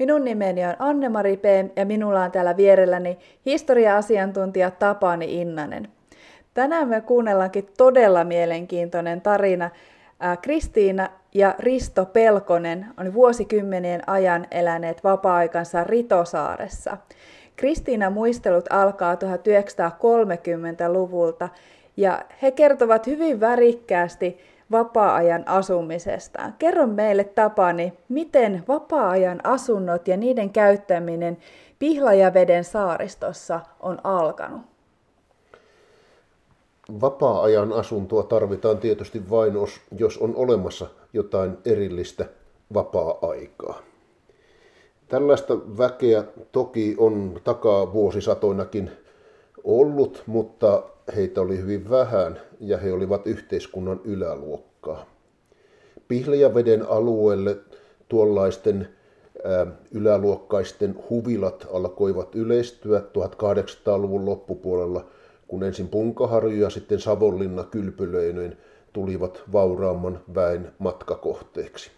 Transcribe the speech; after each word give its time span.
Minun 0.00 0.24
nimeni 0.24 0.64
on 0.64 0.76
Anne-Mari 0.78 1.36
P. 1.36 1.44
ja 1.76 1.86
minulla 1.86 2.24
on 2.24 2.30
täällä 2.30 2.56
vierelläni 2.56 3.18
historia-asiantuntija 3.46 4.70
Tapani 4.70 5.40
Innanen. 5.40 5.88
Tänään 6.54 6.88
me 6.88 7.00
kuunnellaankin 7.00 7.68
todella 7.76 8.24
mielenkiintoinen 8.24 9.20
tarina. 9.20 9.70
Kristiina 10.42 11.08
ja 11.34 11.54
Risto 11.58 12.06
Pelkonen 12.06 12.86
on 12.98 13.14
vuosikymmenien 13.14 14.08
ajan 14.08 14.46
eläneet 14.50 15.04
vapaa-aikansa 15.04 15.84
Ritosaaressa. 15.84 16.96
Kristiina 17.56 18.10
muistelut 18.10 18.64
alkaa 18.70 19.14
1930-luvulta 19.14 21.48
ja 21.96 22.22
he 22.42 22.50
kertovat 22.50 23.06
hyvin 23.06 23.40
värikkäästi 23.40 24.38
vapaa-ajan 24.72 25.48
asumisesta. 25.48 26.52
Kerro 26.58 26.86
meille 26.86 27.24
Tapani, 27.24 27.92
miten 28.08 28.64
vapaa-ajan 28.68 29.40
asunnot 29.46 30.08
ja 30.08 30.16
niiden 30.16 30.50
käyttäminen 30.50 31.38
Pihlajaveden 31.78 32.64
saaristossa 32.64 33.60
on 33.80 33.98
alkanut? 34.04 34.60
Vapaa-ajan 37.00 37.72
asuntoa 37.72 38.22
tarvitaan 38.22 38.78
tietysti 38.78 39.30
vain, 39.30 39.54
jos 39.98 40.18
on 40.18 40.36
olemassa 40.36 40.86
jotain 41.12 41.58
erillistä 41.64 42.26
vapaa-aikaa. 42.74 43.78
Tällaista 45.08 45.54
väkeä 45.78 46.24
toki 46.52 46.94
on 46.98 47.40
takaa 47.44 47.92
vuosisatoinakin 47.92 48.90
ollut, 49.64 50.22
mutta 50.26 50.82
heitä 51.16 51.40
oli 51.40 51.58
hyvin 51.58 51.90
vähän 51.90 52.40
ja 52.60 52.78
he 52.78 52.92
olivat 52.92 53.26
yhteiskunnan 53.26 54.00
yläluokkaa. 54.04 55.06
Pihlajaveden 56.08 56.88
alueelle 56.88 57.56
tuollaisten 58.08 58.88
yläluokkaisten 59.92 60.98
huvilat 61.10 61.66
alkoivat 61.72 62.34
yleistyä 62.34 62.98
1800-luvun 62.98 64.26
loppupuolella, 64.26 65.06
kun 65.48 65.62
ensin 65.62 65.88
Punkaharju 65.88 66.62
ja 66.62 66.70
sitten 66.70 67.00
Savonlinna 67.00 67.64
kylpylöineen 67.64 68.58
tulivat 68.92 69.42
vauraamman 69.52 70.20
väen 70.34 70.72
matkakohteeksi. 70.78 71.90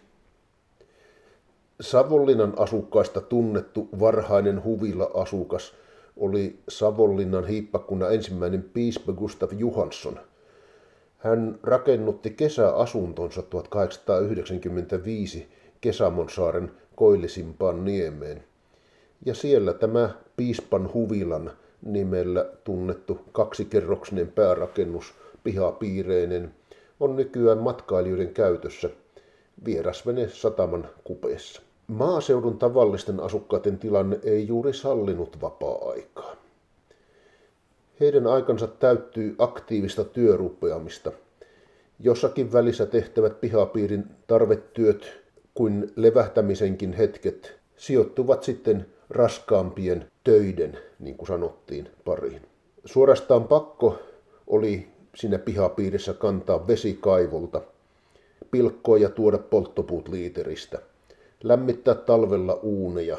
Savonlinnan 1.81 2.53
asukkaista 2.57 3.21
tunnettu 3.21 3.89
varhainen 3.99 4.63
huvila-asukas 4.63 5.73
oli 6.17 6.59
Savonlinnan 6.69 7.47
hiippakunnan 7.47 8.13
ensimmäinen 8.13 8.63
piispa 8.73 9.13
Gustav 9.13 9.49
Johansson. 9.57 10.19
Hän 11.17 11.59
rakennutti 11.63 12.29
kesäasuntonsa 12.29 13.41
1895 13.41 15.47
Kesamonsaaren 15.81 16.71
koillisimpaan 16.95 17.85
niemeen. 17.85 18.43
Ja 19.25 19.35
siellä 19.35 19.73
tämä 19.73 20.09
piispan 20.37 20.93
huvilan 20.93 21.51
nimellä 21.81 22.45
tunnettu 22.63 23.19
kaksikerroksinen 23.31 24.27
päärakennus 24.27 25.13
pihapiireinen 25.43 26.55
on 26.99 27.15
nykyään 27.15 27.57
matkailijoiden 27.57 28.33
käytössä 28.33 28.89
vierasvene 29.65 30.29
sataman 30.29 30.89
kupeessa. 31.03 31.61
Maaseudun 31.87 32.57
tavallisten 32.57 33.19
asukkaiden 33.19 33.79
tilanne 33.79 34.19
ei 34.23 34.47
juuri 34.47 34.73
sallinut 34.73 35.41
vapaa-aikaa. 35.41 36.35
Heidän 37.99 38.27
aikansa 38.27 38.67
täyttyy 38.67 39.35
aktiivista 39.39 40.03
työrupeamista. 40.03 41.11
Jossakin 41.99 42.53
välissä 42.53 42.85
tehtävät 42.85 43.41
pihapiirin 43.41 44.05
tarvetyöt 44.27 45.23
kuin 45.53 45.91
levähtämisenkin 45.95 46.93
hetket 46.93 47.53
sijoittuvat 47.77 48.43
sitten 48.43 48.85
raskaampien 49.09 50.11
töiden, 50.23 50.77
niin 50.99 51.17
kuin 51.17 51.27
sanottiin, 51.27 51.89
pariin. 52.05 52.41
Suorastaan 52.85 53.43
pakko 53.43 53.99
oli 54.47 54.87
siinä 55.15 55.39
pihapiirissä 55.39 56.13
kantaa 56.13 56.67
vesikaivolta, 56.67 57.61
pilkkoa 58.51 58.97
ja 58.97 59.09
tuoda 59.09 59.37
polttopuut 59.37 60.07
liiteristä– 60.07 60.79
lämmittää 61.43 61.95
talvella 61.95 62.53
uuneja, 62.53 63.17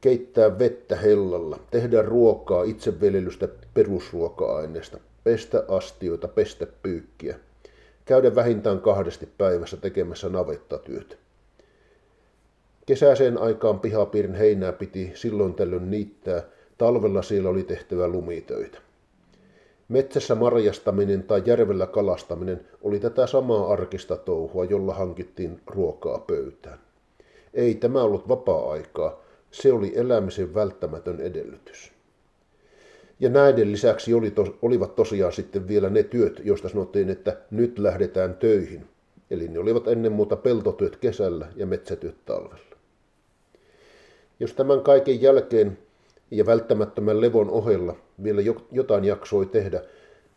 keittää 0.00 0.58
vettä 0.58 0.96
hellalla, 0.96 1.58
tehdä 1.70 2.02
ruokaa 2.02 2.62
itseviljelystä 2.62 3.48
perusruoka-aineesta, 3.74 4.98
pestä 5.24 5.64
astioita, 5.68 6.28
pestä 6.28 6.66
pyykkiä, 6.82 7.38
käydä 8.04 8.34
vähintään 8.34 8.80
kahdesti 8.80 9.28
päivässä 9.38 9.76
tekemässä 9.76 10.28
navettatyötä. 10.28 11.16
Kesäiseen 12.86 13.38
aikaan 13.38 13.80
pihapiirin 13.80 14.34
heinää 14.34 14.72
piti 14.72 15.12
silloin 15.14 15.54
tällöin 15.54 15.90
niittää, 15.90 16.42
talvella 16.78 17.22
siellä 17.22 17.48
oli 17.48 17.62
tehtävä 17.62 18.08
lumitöitä. 18.08 18.78
Metsässä 19.88 20.34
marjastaminen 20.34 21.22
tai 21.22 21.42
järvellä 21.46 21.86
kalastaminen 21.86 22.66
oli 22.82 23.00
tätä 23.00 23.26
samaa 23.26 23.72
arkista 23.72 24.16
touhua, 24.16 24.64
jolla 24.64 24.94
hankittiin 24.94 25.60
ruokaa 25.66 26.18
pöytään. 26.18 26.78
Ei 27.54 27.74
tämä 27.74 28.02
ollut 28.02 28.28
vapaa-aikaa, 28.28 29.20
se 29.50 29.72
oli 29.72 29.92
elämisen 29.96 30.54
välttämätön 30.54 31.20
edellytys. 31.20 31.92
Ja 33.20 33.28
näiden 33.28 33.72
lisäksi 33.72 34.14
oli 34.14 34.30
tos, 34.30 34.48
olivat 34.62 34.96
tosiaan 34.96 35.32
sitten 35.32 35.68
vielä 35.68 35.90
ne 35.90 36.02
työt, 36.02 36.40
joista 36.44 36.68
sanottiin, 36.68 37.10
että 37.10 37.36
nyt 37.50 37.78
lähdetään 37.78 38.34
töihin. 38.34 38.86
Eli 39.30 39.48
ne 39.48 39.58
olivat 39.58 39.88
ennen 39.88 40.12
muuta 40.12 40.36
peltotyöt 40.36 40.96
kesällä 40.96 41.48
ja 41.56 41.66
metsätyöt 41.66 42.24
talvella. 42.24 42.76
Jos 44.40 44.52
tämän 44.52 44.80
kaiken 44.80 45.22
jälkeen 45.22 45.78
ja 46.30 46.46
välttämättömän 46.46 47.20
levon 47.20 47.50
ohella 47.50 47.96
vielä 48.22 48.42
jotain 48.72 49.04
jaksoi 49.04 49.46
tehdä, 49.46 49.82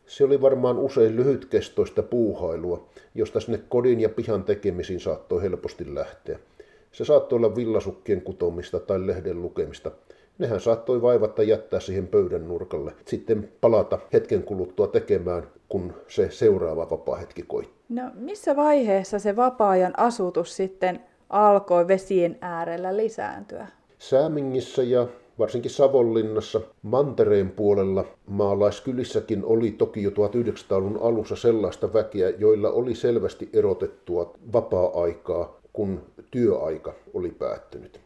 se 0.05 0.23
oli 0.23 0.41
varmaan 0.41 0.77
usein 0.77 1.15
lyhytkestoista 1.15 2.03
puuhailua, 2.03 2.89
josta 3.15 3.39
sinne 3.39 3.61
kodin 3.69 3.99
ja 3.99 4.09
pihan 4.09 4.43
tekemisiin 4.43 4.99
saattoi 4.99 5.41
helposti 5.41 5.95
lähteä– 5.95 6.39
se 6.93 7.05
saattoi 7.05 7.37
olla 7.37 7.55
villasukkien 7.55 8.21
kutomista 8.21 8.79
tai 8.79 9.07
lehden 9.07 9.41
lukemista. 9.41 9.91
Nehän 10.37 10.59
saattoi 10.59 11.01
vaivatta 11.01 11.43
jättää 11.43 11.79
siihen 11.79 12.07
pöydän 12.07 12.47
nurkalle, 12.47 12.93
sitten 13.05 13.51
palata 13.61 13.99
hetken 14.13 14.43
kuluttua 14.43 14.87
tekemään, 14.87 15.43
kun 15.69 15.93
se 16.07 16.31
seuraava 16.31 16.89
vapaa 16.89 17.15
hetki 17.15 17.43
koitti. 17.47 17.73
No 17.89 18.03
missä 18.15 18.55
vaiheessa 18.55 19.19
se 19.19 19.35
vapaa-ajan 19.35 19.93
asutus 19.99 20.55
sitten 20.55 20.99
alkoi 21.29 21.87
vesien 21.87 22.37
äärellä 22.41 22.97
lisääntyä? 22.97 23.67
Säämingissä 23.97 24.83
ja 24.83 25.07
varsinkin 25.39 25.71
Savonlinnassa, 25.71 26.61
Mantereen 26.81 27.51
puolella 27.51 28.05
maalaiskylissäkin 28.27 29.45
oli 29.45 29.71
toki 29.71 30.03
jo 30.03 30.09
1900-luvun 30.09 30.99
alussa 31.01 31.35
sellaista 31.35 31.93
väkeä, 31.93 32.29
joilla 32.29 32.69
oli 32.69 32.95
selvästi 32.95 33.49
erotettua 33.53 34.33
vapaa-aikaa 34.53 35.62
kun 35.73 36.01
työaika 36.31 36.93
oli 37.13 37.29
päättynyt. 37.29 37.99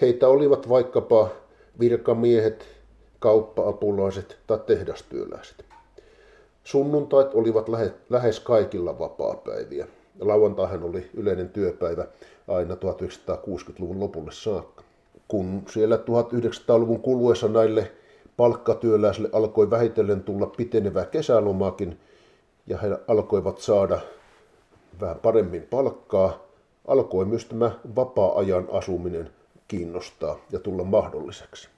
Heitä 0.00 0.28
olivat 0.28 0.68
vaikkapa 0.68 1.28
virkamiehet, 1.80 2.66
kauppa-apulaiset 3.18 4.38
tai 4.46 4.58
tehdastyöläiset. 4.66 5.64
Sunnuntait 6.64 7.34
olivat 7.34 7.66
lähes 8.10 8.40
kaikilla 8.40 8.98
vapaapäiviä. 8.98 9.86
Lauantaihan 10.20 10.82
oli 10.82 11.10
yleinen 11.14 11.48
työpäivä 11.48 12.06
aina 12.48 12.74
1960-luvun 12.74 14.00
lopulle 14.00 14.32
saakka. 14.32 14.82
Kun 15.28 15.62
siellä 15.68 15.96
1900-luvun 15.96 17.00
kuluessa 17.00 17.48
näille 17.48 17.92
palkkatyöläisille 18.36 19.28
alkoi 19.32 19.70
vähitellen 19.70 20.22
tulla 20.22 20.46
pitenevää 20.46 21.04
kesälomaakin 21.04 22.00
ja 22.66 22.78
he 22.78 22.88
alkoivat 23.08 23.58
saada 23.58 24.00
vähän 25.00 25.18
paremmin 25.18 25.62
palkkaa, 25.62 26.49
alkoi 26.86 27.24
myös 27.24 27.44
tämä 27.44 27.70
vapaa-ajan 27.96 28.68
asuminen 28.72 29.30
kiinnostaa 29.68 30.38
ja 30.52 30.58
tulla 30.58 30.84
mahdolliseksi. 30.84 31.68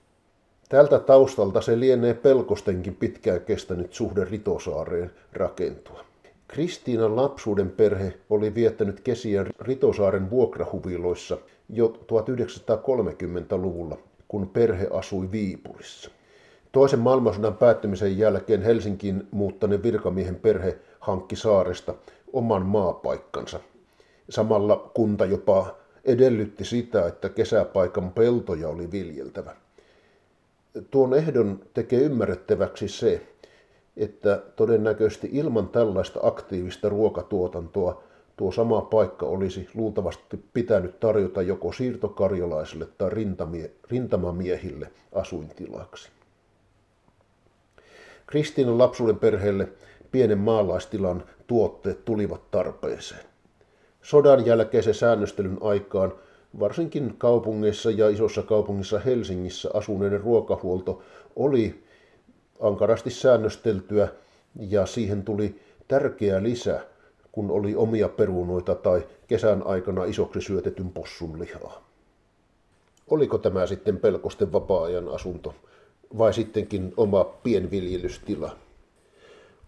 Tältä 0.69 0.99
taustalta 0.99 1.61
se 1.61 1.81
lienee 1.81 2.15
pelkostenkin 2.15 2.95
pitkään 2.95 3.41
kestänyt 3.41 3.93
suhde 3.93 4.25
Ritosaareen 4.25 5.11
rakentua. 5.33 6.05
Kristiinan 6.49 7.17
lapsuuden 7.17 7.71
perhe 7.71 8.15
oli 8.31 8.55
viettänyt 8.55 9.01
kesiä 9.01 9.45
Ritosaaren 9.61 10.31
vuokrahuviloissa 10.31 11.39
jo 11.69 11.97
1930-luvulla, 12.03 13.99
kun 14.29 14.49
perhe 14.49 14.89
asui 14.91 15.31
Viipurissa. 15.31 16.11
Toisen 16.73 17.01
maailmansodan 17.01 17.55
päättymisen 17.55 18.19
jälkeen 18.19 18.63
Helsinkiin 18.63 19.29
muuttaneen 19.31 19.83
virkamiehen 19.83 20.37
perhe 20.37 20.79
hankki 21.01 21.37
saaresta 21.37 21.95
oman 22.33 22.67
maapaikkansa. 22.67 23.61
Samalla 24.33 24.91
kunta 24.95 25.25
jopa 25.25 25.77
edellytti 26.05 26.65
sitä, 26.65 27.07
että 27.07 27.29
kesäpaikan 27.29 28.13
peltoja 28.13 28.69
oli 28.69 28.91
viljeltävä. 28.91 29.57
Tuon 30.91 31.15
ehdon 31.15 31.61
tekee 31.75 32.01
ymmärrettäväksi 32.01 32.89
se, 32.89 33.27
että 33.97 34.43
todennäköisesti 34.57 35.29
ilman 35.33 35.69
tällaista 35.69 36.21
aktiivista 36.23 36.89
ruokatuotantoa 36.89 38.03
tuo 38.37 38.53
sama 38.53 38.81
paikka 38.81 39.27
olisi 39.27 39.69
luultavasti 39.75 40.45
pitänyt 40.53 41.01
tarjota 41.01 41.43
joko 41.43 41.73
siirtokarjalaisille 41.73 42.89
tai 42.99 43.11
rintamie- 43.11 43.71
rintamamiehille 43.91 44.91
asuintilaksi. 45.15 46.09
Kristiinan 48.27 48.79
lapsuuden 48.79 49.19
perheelle 49.19 49.69
pienen 50.13 50.39
maalaistilan 50.39 51.25
tuotteet 51.47 52.05
tulivat 52.05 52.51
tarpeeseen. 52.51 53.32
Sodan 54.03 54.47
jälkeisen 54.47 54.95
säännöstelyn 54.95 55.59
aikaan 55.61 56.13
varsinkin 56.61 57.15
kaupungeissa 57.19 57.91
ja 57.91 58.09
isossa 58.09 58.43
kaupungissa 58.43 58.99
Helsingissä 58.99 59.71
asuneiden 59.75 60.21
ruokahuolto 60.21 61.03
oli 61.37 61.85
ankarasti 62.61 63.11
säännösteltyä 63.11 64.09
ja 64.69 64.87
siihen 64.87 65.23
tuli 65.23 65.61
tärkeä 65.89 66.43
lisä, 66.43 66.81
kun 67.33 67.51
oli 67.51 67.77
omia 67.77 68.09
perunoita 68.09 68.75
tai 68.75 69.07
kesän 69.27 69.67
aikana 69.67 70.05
isoksi 70.05 70.41
syötetyn 70.41 70.91
possun 70.91 71.39
lihaa. 71.39 71.89
Oliko 73.11 73.39
tämä 73.39 73.67
sitten 73.67 73.99
pelkosten 73.99 74.53
vapaa-ajan 74.53 75.09
asunto 75.09 75.55
vai 76.19 76.35
sittenkin 76.35 76.95
oma 76.97 77.25
pienviljelystila? 77.25 78.57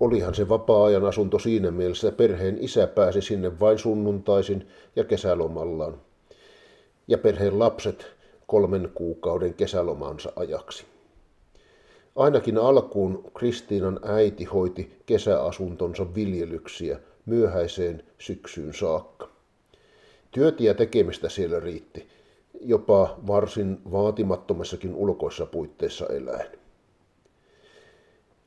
Olihan 0.05 0.35
se 0.35 0.49
vapaa-ajan 0.49 1.05
asunto 1.05 1.39
siinä 1.39 1.71
mielessä, 1.71 2.09
että 2.09 2.19
perheen 2.19 2.59
isä 2.61 2.87
pääsi 2.87 3.23
sinne 3.23 3.61
vain 3.61 3.79
sunnuntaisin 3.79 4.69
ja 4.97 5.05
kesälomallaan. 5.05 6.01
Ja 7.09 7.19
perheen 7.19 7.59
lapset 7.59 8.07
kolmen 8.47 8.91
kuukauden 8.95 9.55
kesälomansa 9.55 10.33
ajaksi. 10.37 10.85
Ainakin 12.17 12.59
alkuun 12.59 13.31
Kristiinan 13.35 14.01
äiti 14.03 14.45
hoiti 14.45 15.03
kesäasuntonsa 15.07 16.15
viljelyksiä 16.15 16.99
myöhäiseen 17.27 18.03
syksyyn 18.19 18.75
saakka. 18.75 19.29
Työtä 20.31 20.63
ja 20.63 20.75
tekemistä 20.75 21.29
siellä 21.29 21.61
riitti, 21.61 22.09
jopa 22.61 23.17
varsin 23.27 23.79
vaatimattomassakin 23.93 24.95
ulkoissa 24.95 25.47
puitteissa 25.47 26.07
eläen. 26.07 26.51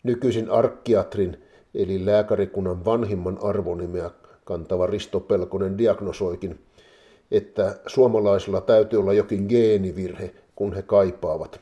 Nykyisin 0.03 0.49
arkkiatrin 0.49 1.46
eli 1.77 2.05
lääkärikunnan 2.05 2.85
vanhimman 2.85 3.37
arvonimeä 3.41 4.11
kantava 4.45 4.87
Risto 4.87 5.19
Pelkonen 5.19 5.77
diagnosoikin, 5.77 6.59
että 7.31 7.79
suomalaisilla 7.87 8.61
täytyy 8.61 8.99
olla 8.99 9.13
jokin 9.13 9.45
geenivirhe, 9.49 10.33
kun 10.55 10.73
he 10.73 10.81
kaipaavat, 10.81 11.61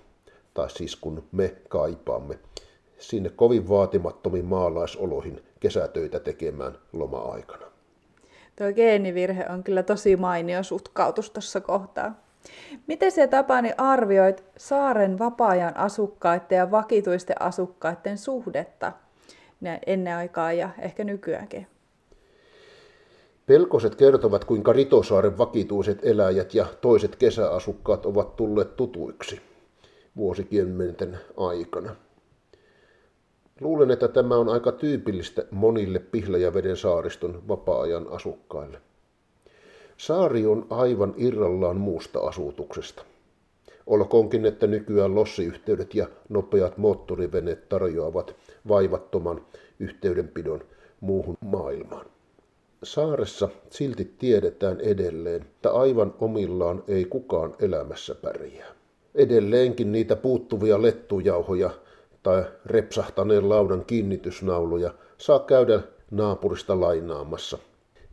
tai 0.54 0.70
siis 0.70 0.96
kun 0.96 1.24
me 1.32 1.56
kaipaamme, 1.70 2.40
sinne 2.98 3.30
kovin 3.30 3.70
vaatimattomiin 3.70 4.46
maalaisoloihin 4.46 5.42
kesätöitä 5.60 6.20
tekemään 6.20 6.78
loma-aikana. 6.94 7.66
Tuo 8.56 8.74
geenivirhe 8.76 9.46
on 9.50 9.64
kyllä 9.64 9.84
tosi 9.84 10.16
mainio 10.16 10.64
sutkautus 10.64 11.30
tuossa 11.30 11.62
kohtaa. 11.62 12.26
Miten 12.88 13.12
se 13.12 13.28
Tapani 13.28 13.72
arvioit 13.78 14.44
saaren 14.58 15.20
vapaa-ajan 15.20 15.78
asukkaiden 15.78 16.56
ja 16.56 16.72
vakituisten 16.72 17.42
asukkaiden 17.42 18.18
suhdetta 18.18 18.92
ennen 19.88 20.16
aikaa 20.16 20.54
ja 20.54 20.70
ehkä 20.80 21.04
nykyäänkin? 21.04 21.68
Pelkoset 23.46 23.96
kertovat, 23.96 24.46
kuinka 24.46 24.74
Ritosaaren 24.74 25.38
vakituiset 25.38 26.00
eläjät 26.04 26.54
ja 26.54 26.66
toiset 26.82 27.16
kesäasukkaat 27.16 28.06
ovat 28.06 28.36
tulleet 28.36 28.76
tutuiksi 28.76 29.42
vuosikymmenten 30.18 31.20
aikana. 31.38 31.96
Luulen, 33.62 33.92
että 33.92 34.08
tämä 34.08 34.38
on 34.38 34.50
aika 34.50 34.72
tyypillistä 34.72 35.46
monille 35.52 36.00
Pihlajaveden 36.00 36.78
saariston 36.78 37.48
vapaa-ajan 37.48 38.08
asukkaille. 38.08 38.82
Saari 39.98 40.46
on 40.46 40.68
aivan 40.70 41.14
irrallaan 41.18 41.78
muusta 41.78 42.20
asutuksesta. 42.20 43.04
Olkoonkin, 43.88 44.46
että 44.46 44.68
nykyään 44.68 45.16
lossiyhteydet 45.16 45.96
ja 45.96 46.08
nopeat 46.30 46.78
moottoriveneet 46.78 47.70
tarjoavat 47.70 48.36
vaivattoman 48.68 49.46
yhteydenpidon 49.80 50.62
muuhun 51.02 51.38
maailmaan. 51.42 52.06
Saaressa 52.84 53.50
silti 53.70 54.14
tiedetään 54.20 54.80
edelleen, 54.80 55.42
että 55.42 55.72
aivan 55.72 56.14
omillaan 56.20 56.84
ei 56.88 57.06
kukaan 57.06 57.56
elämässä 57.60 58.16
pärjää. 58.16 58.68
Edelleenkin 59.16 59.92
niitä 59.92 60.16
puuttuvia 60.16 60.82
lettujauhoja 60.82 61.70
tai 62.24 62.44
repsahtaneen 62.66 63.50
laudan 63.50 63.86
kiinnitysnauluja 63.86 64.94
saa 65.18 65.40
käydä 65.40 65.82
naapurista 66.12 66.80
lainaamassa– 66.80 67.58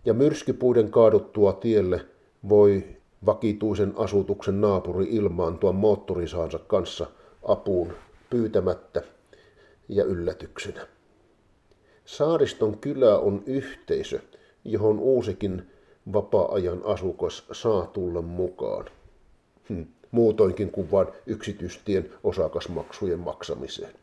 ja 0.04 0.14
myrskypuiden 0.14 0.90
kaaduttua 0.90 1.52
tielle 1.52 2.00
voi 2.48 2.84
vakituisen 3.26 3.92
asutuksen 3.96 4.60
naapuri 4.60 5.06
ilmaantua 5.10 5.72
moottorisaansa 5.72 6.58
kanssa 6.58 7.06
apuun 7.42 7.92
pyytämättä 8.30 9.02
ja 9.96 10.04
yllätyksenä. 10.04 10.86
Saariston 12.04 12.78
kylä 12.78 13.18
on 13.18 13.42
yhteisö, 13.46 14.20
johon 14.64 14.98
uusikin 14.98 15.70
vapaa-ajan 16.12 16.80
asukas 16.84 17.46
saa 17.52 17.86
tulla 17.86 18.22
mukaan. 18.22 18.84
Hm, 19.68 19.82
muutoinkin 20.10 20.70
kuin 20.70 20.90
vain 20.90 21.08
yksityistien 21.26 22.10
osakasmaksujen 22.24 23.20
maksamiseen. 23.20 23.94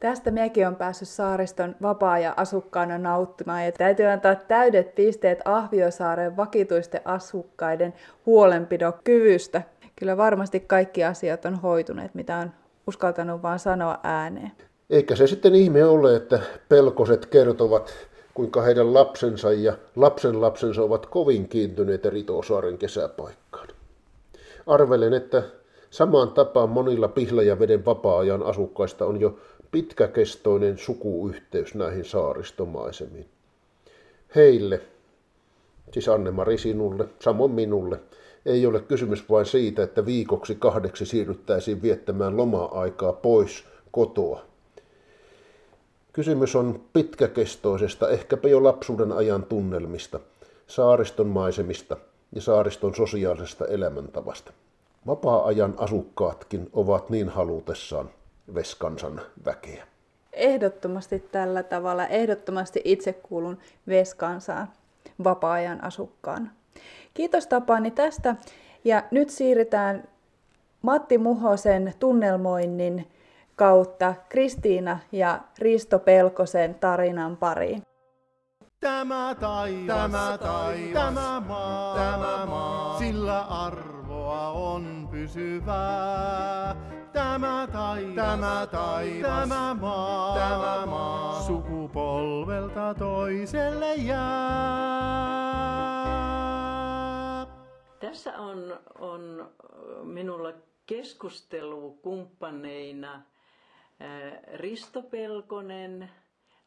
Tästä 0.00 0.30
mekin 0.30 0.68
on 0.68 0.76
päässyt 0.76 1.08
saariston 1.08 1.76
vapaa- 1.82 2.34
asukkaana 2.36 2.98
nauttimaan 2.98 3.64
ja 3.64 3.72
täytyy 3.72 4.06
antaa 4.06 4.34
täydet 4.34 4.94
pisteet 4.94 5.38
Ahviosaaren 5.44 6.36
vakituisten 6.36 7.00
asukkaiden 7.04 7.94
huolenpidokyvystä. 8.26 9.62
Kyllä 9.96 10.16
varmasti 10.16 10.60
kaikki 10.60 11.04
asiat 11.04 11.44
on 11.44 11.54
hoituneet, 11.54 12.14
mitä 12.14 12.36
on 12.36 12.52
uskaltanut 12.86 13.42
vaan 13.42 13.58
sanoa 13.58 14.00
ääneen. 14.02 14.52
Eikä 14.90 15.16
se 15.16 15.26
sitten 15.26 15.54
ihme 15.54 15.84
ole, 15.84 16.16
että 16.16 16.40
pelkoset 16.68 17.26
kertovat, 17.26 17.94
kuinka 18.34 18.62
heidän 18.62 18.94
lapsensa 18.94 19.52
ja 19.52 19.72
lapsen 19.96 20.40
lapsensa 20.40 20.82
ovat 20.82 21.06
kovin 21.06 21.48
kiintyneitä 21.48 22.10
Ritosaaren 22.10 22.78
kesäpaikkaan. 22.78 23.68
Arvelen, 24.66 25.14
että 25.14 25.42
samaan 25.90 26.32
tapaan 26.32 26.68
monilla 26.68 27.08
Pihlajaveden 27.08 27.84
vapaa-ajan 27.84 28.42
asukkaista 28.42 29.06
on 29.06 29.20
jo 29.20 29.38
pitkäkestoinen 29.70 30.78
sukuyhteys 30.78 31.74
näihin 31.74 32.04
saaristomaisemiin. 32.04 33.26
Heille, 34.34 34.80
siis 35.92 36.08
Anne-Mari 36.08 36.58
sinulle, 36.58 37.08
samoin 37.20 37.50
minulle, 37.50 38.00
ei 38.46 38.66
ole 38.66 38.80
kysymys 38.80 39.30
vain 39.30 39.46
siitä, 39.46 39.82
että 39.82 40.06
viikoksi 40.06 40.54
kahdeksi 40.54 41.06
siirryttäisiin 41.06 41.82
viettämään 41.82 42.36
loma-aikaa 42.36 43.12
pois 43.12 43.64
kotoa. 43.90 44.47
Kysymys 46.18 46.56
on 46.56 46.80
pitkäkestoisesta, 46.92 48.08
ehkäpä 48.08 48.48
jo 48.48 48.64
lapsuuden 48.64 49.12
ajan 49.12 49.44
tunnelmista, 49.44 50.20
saariston 50.66 51.26
maisemista 51.26 51.96
ja 52.34 52.40
saariston 52.40 52.94
sosiaalisesta 52.94 53.66
elämäntavasta. 53.66 54.52
Vapaa-ajan 55.06 55.74
asukkaatkin 55.76 56.70
ovat 56.72 57.10
niin 57.10 57.28
halutessaan 57.28 58.10
Veskansan 58.54 59.20
väkeä. 59.44 59.86
Ehdottomasti 60.32 61.20
tällä 61.20 61.62
tavalla, 61.62 62.06
ehdottomasti 62.06 62.80
itse 62.84 63.12
kuulun 63.12 63.58
Veskansaan 63.88 64.68
vapaa-ajan 65.24 65.84
asukkaan. 65.84 66.50
Kiitos 67.14 67.46
Tapani 67.46 67.90
tästä 67.90 68.36
ja 68.84 69.02
nyt 69.10 69.30
siirrytään 69.30 70.08
Matti 70.82 71.18
Muhosen 71.18 71.94
tunnelmoinnin 71.98 73.06
kautta 73.58 74.14
Kristiina 74.28 74.98
ja 75.12 75.40
Risto 75.58 75.98
Pelkosen 75.98 76.74
tarinan 76.74 77.36
pariin. 77.36 77.82
Tämä 78.80 79.36
taivas, 79.40 79.86
tämä, 79.86 80.38
taivas, 80.38 80.92
tämä 80.92 81.40
maa, 81.40 81.96
tämä 81.96 82.46
maa, 82.46 82.98
sillä 82.98 83.40
arvoa 83.40 84.50
on 84.50 85.08
pysyvää. 85.10 86.76
Tämä 87.12 87.68
taivas, 87.72 88.14
tämä, 88.14 88.66
taivas, 88.70 89.48
tämä 89.48 89.74
maa, 89.74 90.38
tämä 90.38 90.86
maa, 90.86 91.42
sukupolvelta 91.42 92.94
toiselle 92.94 93.94
jää. 93.94 94.18
Tässä 98.00 98.38
on, 98.38 98.78
on 98.98 99.50
minulla 100.02 100.52
keskustelukumppaneina 100.86 103.22
Risto 104.54 105.02
Pelkonen, 105.02 106.10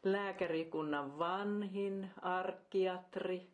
lääkärikunnan 0.04 1.18
vanhin 1.18 2.10
arkiatri. 2.22 3.50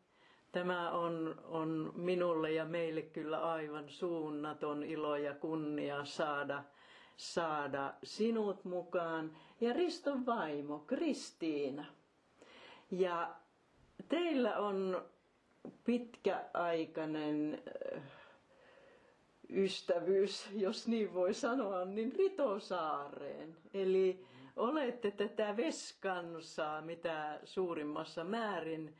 Tämä 0.52 0.90
on, 0.90 1.40
on 1.44 1.92
minulle 1.96 2.52
ja 2.52 2.64
meille 2.64 3.02
kyllä 3.02 3.52
aivan 3.52 3.88
suunnaton 3.88 4.82
ilo 4.82 5.16
ja 5.16 5.34
kunnia 5.34 6.04
saada, 6.04 6.64
saada 7.16 7.94
sinut 8.02 8.64
mukaan. 8.64 9.36
Ja 9.60 9.72
Riston 9.72 10.26
vaimo, 10.26 10.78
Kristiina. 10.78 11.84
Ja 12.90 13.34
teillä 14.08 14.58
on 14.58 15.02
pitkäaikainen 15.84 17.62
ystävyys, 19.50 20.48
jos 20.56 20.88
niin 20.88 21.14
voi 21.14 21.34
sanoa, 21.34 21.84
niin 21.84 22.12
Ritosaareen. 22.12 23.56
Eli 23.74 24.24
olette 24.56 25.10
tätä 25.10 25.56
veskansaa 25.56 26.82
mitä 26.82 27.40
suurimmassa 27.44 28.24
määrin, 28.24 28.94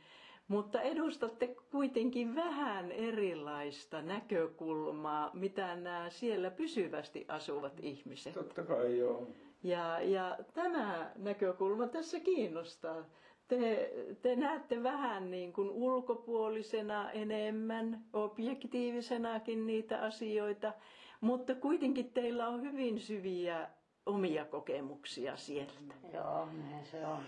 mutta 0.49 0.81
edustatte 0.81 1.57
kuitenkin 1.71 2.35
vähän 2.35 2.93
erilaista 2.93 4.03
näkökulmaa, 4.03 5.31
mitä 5.35 5.77
nämä 5.77 6.11
siellä 6.11 6.51
pysyvästi 6.51 7.25
asuvat 7.29 7.73
ihmiset. 7.83 8.35
Totta 8.35 8.63
kai 8.63 8.99
joo. 8.99 9.27
Ja, 9.63 10.01
ja 10.01 10.39
tämä 10.55 11.11
näkökulma 11.17 11.87
tässä 11.87 12.21
kiinnostaa. 12.21 13.05
Te, 13.49 13.93
te 14.23 14.37
näette 14.37 14.83
vähän 14.83 15.31
niin 15.31 15.53
kuin 15.53 15.71
ulkopuolisena 15.71 17.11
enemmän, 17.11 18.05
objektiivisenakin 18.13 19.67
niitä 19.67 20.03
asioita, 20.03 20.73
mutta 21.21 21.55
kuitenkin 21.55 22.13
teillä 22.13 22.49
on 22.49 22.63
hyvin 22.63 23.01
syviä 23.01 23.69
omia 24.07 24.45
kokemuksia 24.45 25.37
sieltä. 25.37 25.73
Joo, 26.15 26.47
näin 26.47 26.87
se 26.87 27.07
on. 27.07 27.23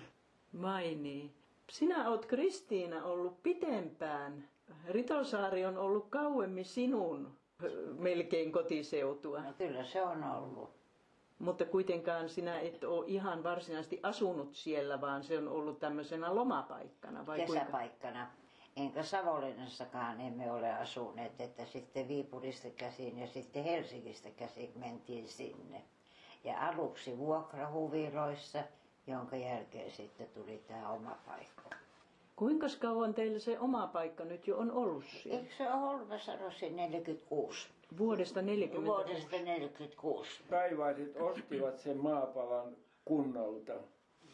Vai 0.63 0.95
niin? 0.95 1.31
Sinä 1.71 2.09
olet 2.09 2.27
Kristiina 2.27 3.05
ollut 3.05 3.43
pitempään. 3.43 4.49
Ritosaari 4.89 5.65
on 5.65 5.79
ollut 5.79 6.07
kauemmin 6.11 6.65
sinun 6.65 7.33
melkein 7.99 8.53
kotiseutua. 8.53 9.41
No 9.43 9.53
kyllä 9.59 9.85
se 9.85 10.03
on 10.03 10.25
ollut. 10.25 10.80
Mutta 11.41 11.65
kuitenkaan 11.65 12.29
sinä 12.29 12.61
et 12.61 12.85
ole 12.85 13.05
ihan 13.07 13.43
varsinaisesti 13.45 14.01
asunut 14.03 14.55
siellä, 14.55 15.01
vaan 15.01 15.23
se 15.23 15.39
on 15.39 15.49
ollut 15.49 15.79
tämmöisenä 15.79 16.35
lomapaikkana. 16.35 17.27
Vai 17.27 17.39
Kesäpaikkana. 17.39 18.27
Enkä 18.77 19.03
Savonlinnassakaan 19.03 20.21
emme 20.21 20.53
ole 20.53 20.73
asuneet, 20.73 21.41
että 21.41 21.65
sitten 21.65 22.09
Viipurista 22.09 22.69
käsin 22.71 23.19
ja 23.19 23.27
sitten 23.27 23.65
Helsingistä 23.65 24.31
käsin 24.31 24.73
mentiin 24.77 25.29
sinne. 25.29 25.83
Ja 26.45 26.69
aluksi 26.69 27.19
vuokrahuviloissa, 27.19 28.59
jonka 29.07 29.37
jälkeen 29.37 29.91
sitten 29.91 30.29
tuli 30.35 30.63
tämä 30.69 30.91
oma 30.91 31.17
paikka. 31.27 31.71
Kuinka 32.37 32.67
kauan 32.81 33.15
teillä 33.15 33.39
se 33.39 33.59
oma 33.59 33.87
paikka 33.87 34.25
nyt 34.25 34.47
jo 34.47 34.59
on 34.59 34.73
ollut 34.73 35.05
siellä? 35.05 35.41
Eikö 35.41 35.55
se 35.55 35.73
ole 35.73 35.91
ollut, 35.91 36.09
mä 36.09 36.19
sanoisin, 36.19 36.77
46? 36.77 37.69
Vuodesta 37.99 38.43
40. 38.43 38.87
Vuodesta 38.87 39.37
46. 39.37 40.43
Kaivaiset 40.51 41.17
ostivat 41.17 41.79
sen 41.79 41.97
maapalan 41.97 42.77
kunnalta. 43.05 43.73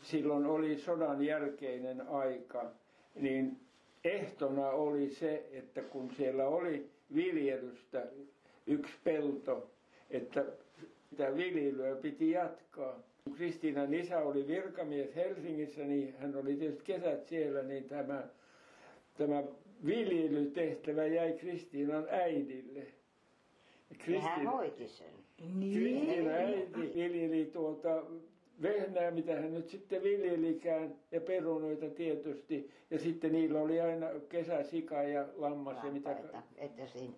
Silloin 0.02 0.46
oli 0.46 0.78
sodan 0.78 1.24
jälkeinen 1.24 2.08
aika, 2.08 2.70
niin 3.14 3.60
ehtona 4.04 4.68
oli 4.68 5.10
se, 5.10 5.48
että 5.52 5.82
kun 5.82 6.10
siellä 6.10 6.48
oli 6.48 6.90
viljelystä 7.14 8.06
yksi 8.66 8.92
pelto, 9.04 9.70
että 10.10 10.44
sitä 11.10 11.36
viljelyä 11.36 11.96
piti 11.96 12.30
jatkaa. 12.30 12.98
Kristiinan 13.36 13.94
isä 13.94 14.18
oli 14.18 14.46
virkamies 14.46 15.14
Helsingissä, 15.16 15.84
niin 15.84 16.14
hän 16.18 16.36
oli 16.36 16.56
tietysti 16.56 16.84
kesät 16.84 17.26
siellä, 17.26 17.62
niin 17.62 17.84
tämä, 17.84 18.22
tämä 19.18 19.42
viljelytehtävä 19.86 21.06
jäi 21.06 21.32
Kristiinan 21.32 22.06
äidille. 22.10 22.86
Ja 24.06 24.20
hän 24.20 24.46
hoiti 24.46 24.88
sen. 24.88 25.14
Kristiina 25.36 26.30
äiti 26.30 26.94
viljeli 26.94 27.50
tuota 27.52 28.02
vehnää, 28.62 29.10
mitä 29.10 29.34
hän 29.34 29.54
nyt 29.54 29.68
sitten 29.68 30.02
viljelikään, 30.02 30.94
ja 31.12 31.20
perunoita 31.20 31.90
tietysti. 31.90 32.70
Ja 32.90 32.98
sitten 32.98 33.32
niillä 33.32 33.60
oli 33.60 33.80
aina 33.80 34.06
kesäsika 34.28 35.02
ja 35.02 35.26
lammas 35.36 35.84
ja 35.84 35.90
mitä... 35.90 36.16
Että 36.56 36.86
siinä. 36.86 37.14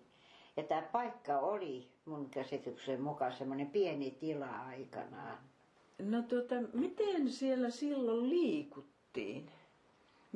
Ja 0.57 0.63
tämä 0.63 0.81
paikka 0.81 1.39
oli 1.39 1.87
mun 2.05 2.29
käsityksen 2.29 3.01
mukaan 3.01 3.33
semmoinen 3.33 3.67
pieni 3.67 4.11
tila 4.11 4.65
aikanaan. 4.67 5.37
No 5.99 6.21
tuota, 6.21 6.55
miten 6.73 7.29
siellä 7.29 7.69
silloin 7.69 8.29
liikuttiin? 8.29 9.49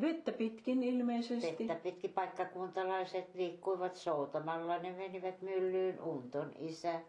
Vettä 0.01 0.31
pitkin 0.31 0.83
ilmeisesti. 0.83 1.67
Vettä 1.67 1.75
pitkin 1.83 2.13
paikkakuntalaiset 2.13 3.35
liikkuivat 3.35 3.95
soutamalla. 3.95 4.79
Ne 4.79 4.91
menivät 4.91 5.41
myllyyn. 5.41 6.01
Unton 6.01 6.51
isä 6.59 7.01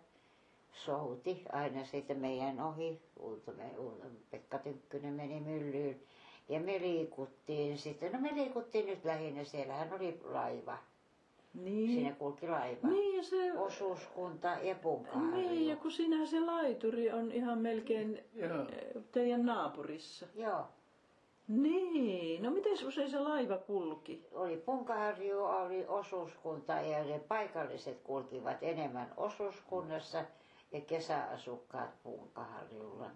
souti 0.73 1.43
aina 1.53 1.85
siitä 1.85 2.15
meidän 2.15 2.61
ohi. 2.61 3.01
Unto, 3.21 3.53
me, 3.53 3.79
Unto, 3.79 4.07
Pekka 4.31 4.59
Tynkkynen 4.59 5.15
meni 5.15 5.41
myllyyn. 5.41 6.01
Ja 6.49 6.61
me 6.61 6.81
liikuttiin 6.81 7.79
sitten. 7.79 8.13
No 8.13 8.21
me 8.21 8.31
liikuttiin 8.35 8.87
nyt 8.87 9.05
lähinnä. 9.05 9.45
Siellähän 9.45 9.93
oli 9.93 10.21
laiva. 10.25 10.79
Niin. 11.55 11.89
Siinä 11.95 12.13
kulki 12.13 12.49
laiva. 12.49 12.89
Niin 12.89 13.17
ja 13.17 13.23
se... 13.23 13.53
Osuuskunta 13.59 14.49
ja 14.49 14.75
punkaharju. 14.75 15.37
Niin, 15.37 15.69
ja 15.69 15.77
kun 15.77 15.91
sinähän 15.91 16.27
se 16.27 16.41
laituri 16.41 17.13
on 17.13 17.33
ihan 17.33 17.59
melkein 17.59 18.21
Joo. 18.35 18.61
eh, 18.61 19.03
teidän 19.13 19.47
naapurissa. 19.47 20.27
Joo. 20.35 20.67
Niin, 21.49 22.43
no 22.43 22.51
miten 22.51 22.87
usein 22.87 23.11
se 23.11 23.19
laiva 23.19 23.57
kulki? 23.57 24.27
Oli 24.33 24.57
punkaharju, 24.57 25.45
oli 25.45 25.87
osuuskunta 25.87 26.73
ja 26.73 27.05
ne 27.05 27.19
paikalliset 27.19 28.01
kulkivat 28.05 28.57
enemmän 28.63 29.13
osuuskunnassa 29.17 30.25
ja 30.73 30.81
kesäasukkaat 30.81 32.03
punkaharjulla. 32.03 33.11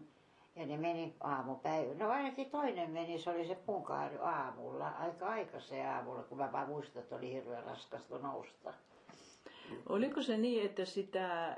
Ja 0.56 0.66
ne 0.66 0.76
meni 0.76 1.14
aamupäivä. 1.20 1.94
No 1.94 2.10
ainakin 2.10 2.50
toinen 2.50 2.90
meni, 2.90 3.18
se 3.18 3.30
oli 3.30 3.46
se 3.46 3.54
punkaharju 3.54 4.22
aamulla, 4.22 4.88
aika 4.88 5.26
aikaisen 5.26 5.88
aamulla, 5.88 6.22
kun 6.22 6.38
mä 6.38 6.52
vaan 6.52 6.68
muistan, 6.68 7.02
että 7.02 7.16
oli 7.16 7.32
hirveän 7.32 7.64
raskasta 7.64 8.18
nousta. 8.18 8.74
Oliko 9.88 10.22
se 10.22 10.36
niin, 10.36 10.66
että 10.66 10.84
sitä, 10.84 11.56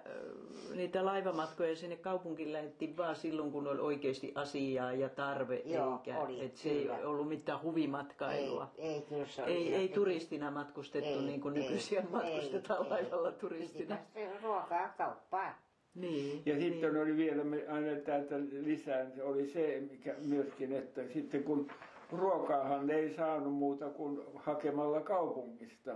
niitä 0.74 1.04
laivamatkoja 1.04 1.76
sinne 1.76 1.96
kaupunkiin 1.96 2.52
lähdettiin 2.52 2.96
vaan 2.96 3.16
silloin, 3.16 3.52
kun 3.52 3.66
oli 3.66 3.80
oikeasti 3.80 4.32
asiaa 4.34 4.92
ja 4.92 5.08
tarve, 5.08 5.62
Joo, 5.64 6.00
eikä, 6.06 6.20
oli, 6.20 6.44
että 6.44 6.58
se 6.60 6.68
ei 6.70 6.82
kyllä. 6.82 6.96
ollut 7.08 7.28
mitään 7.28 7.62
huvimatkailua? 7.62 8.70
Ei, 8.78 8.88
ei, 8.94 9.02
kyllä 9.02 9.26
se 9.26 9.42
oli 9.42 9.52
ei, 9.52 9.74
ei 9.74 9.88
turistina 9.88 10.50
matkustettu 10.50 11.20
niin 11.20 11.40
kuin 11.40 11.54
nykyisiä 11.54 12.02
matkustetaan 12.10 12.84
ei, 12.84 12.90
laivalla 12.90 13.28
ei. 13.28 13.34
turistina. 13.38 13.96
Päästä 14.14 14.40
ruokaa 14.42 14.94
kauppaan. 14.98 15.54
Niin, 15.94 16.42
Ja 16.46 16.60
sitten 16.60 16.92
niin. 16.92 17.02
oli 17.02 17.16
vielä 17.16 17.44
me 17.44 17.64
aina 17.68 18.00
täältä 18.04 18.34
lisää, 18.60 19.10
se 19.10 19.22
oli 19.22 19.48
se 19.48 19.82
mikä 19.90 20.14
myöskin, 20.26 20.72
että 20.72 21.02
sitten 21.12 21.44
kun 21.44 21.70
ruokaahan 22.12 22.90
ei 22.90 23.14
saanut 23.14 23.52
muuta 23.54 23.90
kuin 23.90 24.20
hakemalla 24.34 25.00
kaupungista, 25.00 25.92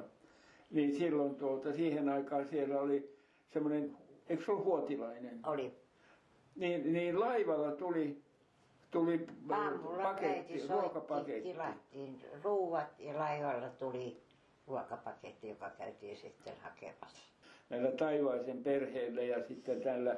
niin 0.70 0.94
silloin 0.94 1.34
tuota, 1.34 1.72
siihen 1.72 2.08
aikaan 2.08 2.48
siellä 2.48 2.80
oli 2.80 3.10
semmoinen, 3.52 3.96
eikö 4.28 4.44
se 4.44 4.50
ollut 4.50 4.64
huotilainen? 4.64 5.40
Oli 5.46 5.72
Niin, 6.56 6.92
niin 6.92 7.20
laivalla 7.20 7.72
tuli, 7.72 8.18
tuli 8.90 9.26
Aamulla 9.50 10.02
paketti, 10.02 10.58
soitti, 10.58 10.72
ruokapaketti. 10.80 11.52
tilattiin 11.52 12.20
ruuat 12.42 12.98
ja 12.98 13.18
laivalla 13.18 13.68
tuli 13.68 14.16
ruokapaketti, 14.66 15.48
joka 15.48 15.70
käytiin 15.78 16.16
sitten 16.16 16.52
hakemassa. 16.62 17.28
näillä 17.70 17.90
taivaisen 17.90 18.62
perheillä 18.62 19.22
ja 19.22 19.42
sitten 19.48 19.80
tällä 19.80 20.16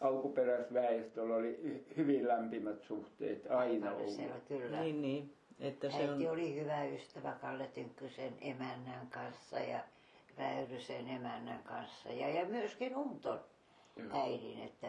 alkuperäisväestöllä 0.00 1.34
oli 1.36 1.58
hy- 1.64 1.96
hyvin 1.96 2.28
lämpimät 2.28 2.82
suhteet 2.82 3.46
aina 3.50 3.92
ollut. 3.92 4.06
Paikallisella 4.06 4.40
kyllä. 4.48 4.80
niin, 4.80 5.02
niin, 5.02 5.32
että 5.60 5.90
se 5.90 5.96
Äiti 5.96 6.26
on... 6.26 6.32
oli 6.32 6.60
hyvä 6.60 6.84
ystävä 6.84 7.36
Kalle 7.40 7.66
Tynkkysen 7.74 8.32
emännän 8.40 9.06
kanssa 9.10 9.58
ja 9.58 9.80
Väyrysen 10.38 11.08
emännän 11.08 11.62
kanssa 11.62 12.08
ja, 12.08 12.28
ja 12.28 12.44
myöskin 12.44 12.96
Unton 12.96 13.40
Joo. 13.96 14.22
äidin, 14.22 14.58
että, 14.58 14.88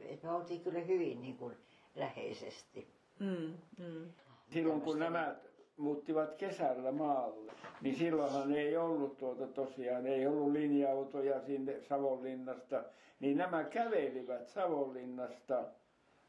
että 0.00 0.26
me 0.26 0.32
oltiin 0.32 0.60
kyllä 0.60 0.80
hyvin 0.80 1.22
niin 1.22 1.36
kuin 1.36 1.56
läheisesti. 1.94 2.88
Mm, 3.18 3.54
mm. 3.78 4.12
Silloin 4.52 4.80
kun 4.80 4.98
nämä 4.98 5.36
muuttivat 5.76 6.34
kesällä 6.34 6.92
maalle, 6.92 7.52
niin 7.80 7.96
silloinhan 7.96 8.52
ei 8.52 8.76
ollut 8.76 9.18
tuota 9.18 9.46
tosiaan, 9.46 10.06
ei 10.06 10.26
ollut 10.26 10.52
linja-autoja 10.52 11.40
sinne 11.40 11.80
Savonlinnasta, 11.80 12.84
niin 13.20 13.36
nämä 13.36 13.64
kävelivät 13.64 14.48
Savonlinnasta 14.48 15.64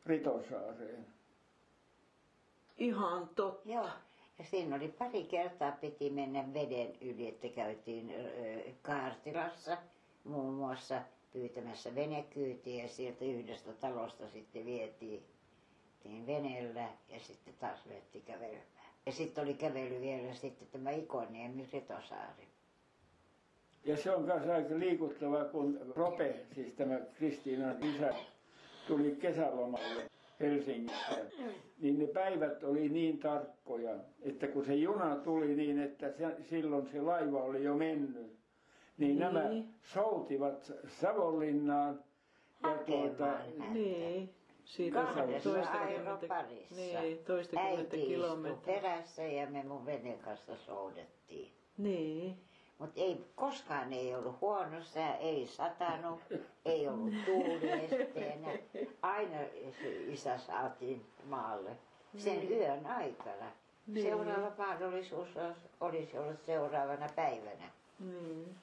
Ritosaareen. 0.06 1.06
Ihan 2.77 3.29
totta. 3.36 3.69
Joo. 3.69 3.89
Ja 4.39 4.46
siinä 4.46 4.75
oli 4.75 4.88
pari 4.88 5.24
kertaa 5.24 5.72
piti 5.72 6.10
mennä 6.10 6.53
veden 6.53 6.93
yli, 7.01 7.27
että 7.27 7.48
käytiin 7.48 8.13
Kaartilassa 8.81 9.77
muun 10.24 10.53
muassa 10.53 11.01
pyytämässä 11.34 11.96
venekyytiä 11.96 12.84
ja 12.84 12.89
sieltä 12.89 13.25
yhdestä 13.25 13.74
talosta 13.74 14.29
sitten 14.29 14.65
vietiin 14.65 15.24
lähdettiin 16.07 16.27
veneellä 16.27 16.89
ja 17.10 17.19
sitten 17.19 17.53
taas 17.60 17.86
lähdettiin 17.86 18.24
kävelemään. 18.24 18.67
Ja 19.05 19.12
sitten 19.12 19.43
oli 19.43 19.53
kävely 19.53 20.01
vielä 20.01 20.34
sitten 20.34 20.67
tämä 20.72 20.91
Ikoniemi 20.91 21.69
Ritosaari. 21.74 22.48
Ja 23.86 23.98
se 23.98 24.15
on 24.15 24.22
myös 24.22 24.48
aika 24.48 24.79
liikuttava, 24.79 25.46
kun 25.46 25.79
Rope, 25.96 26.46
siis 26.55 26.74
tämä 26.74 27.00
Kristiinan 27.13 27.84
isä, 27.84 28.13
tuli 28.88 29.15
kesälomalle 29.22 30.10
Helsingissä. 30.39 31.25
Niin 31.82 32.00
ne 32.00 32.08
päivät 32.08 32.63
oli 32.63 32.89
niin 32.89 33.20
tarkkoja, 33.20 33.96
että 34.22 34.48
kun 34.48 34.65
se 34.65 34.75
juna 34.75 35.15
tuli 35.15 35.56
niin, 35.56 35.79
että 35.79 36.12
se, 36.12 36.36
silloin 36.41 36.88
se 36.88 37.01
laiva 37.01 37.44
oli 37.44 37.63
jo 37.63 37.75
mennyt, 37.75 38.15
niin, 38.15 38.38
niin. 38.98 39.20
nämä 39.20 39.50
soutivat 39.84 40.72
Savonlinnaan. 40.88 42.03
Ja 42.63 42.77
tuota, 42.86 43.34
niin. 43.74 44.29
Siitä 44.63 45.03
toista 45.44 45.77
parissa. 46.27 46.75
Niin, 46.75 47.17
toistakymmentä 47.27 47.98
kilometriä. 47.98 48.75
perässä 48.82 49.24
ja 49.24 49.50
me 49.50 49.63
mun 49.63 49.86
veneen 49.86 50.20
kanssa 50.20 50.56
soudettiin. 50.56 51.51
Niin. 51.77 52.47
Mutta 52.79 53.01
ei, 53.01 53.25
koskaan 53.36 53.93
ei 53.93 54.15
ollut 54.15 54.41
huono 54.41 54.84
sää, 54.84 55.17
ei 55.17 55.48
satanut, 55.48 56.19
ei 56.65 56.88
ollut 56.88 57.13
tuuliesteenä. 57.25 58.48
Aina 59.01 59.38
isä 60.07 60.38
saatiin 60.38 61.05
maalle 61.25 61.72
sen 62.17 62.39
niin. 62.39 62.51
yön 62.51 62.86
aikana. 62.86 63.51
Niin. 63.88 64.05
Seuraava 64.05 64.51
mahdollisuus 64.57 65.29
olisi 65.79 66.17
ollut 66.17 66.46
seuraavana 66.46 67.07
päivänä. 67.15 67.69
Niin. 68.00 68.55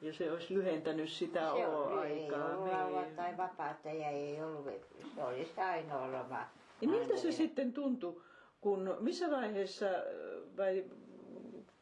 Ja 0.00 0.12
se 0.12 0.32
olisi 0.32 0.54
lyhentänyt 0.54 1.10
sitä 1.10 1.40
se 1.40 1.46
aikaa. 1.46 2.04
Ei 2.04 2.32
ollut 2.32 3.04
niin. 3.04 3.16
tai 3.16 3.36
vapaata 3.36 3.88
ja 3.88 4.08
ei 4.08 4.42
ollut, 4.42 4.66
se 5.14 5.24
olisi 5.24 5.60
ainoa 5.60 6.12
loma. 6.12 6.46
Ja 6.80 6.88
miltä 6.88 7.16
se 7.16 7.32
sitten 7.32 7.72
tuntui, 7.72 8.22
kun 8.60 8.96
missä 9.00 9.30
vaiheessa, 9.30 9.86
vai 10.56 10.84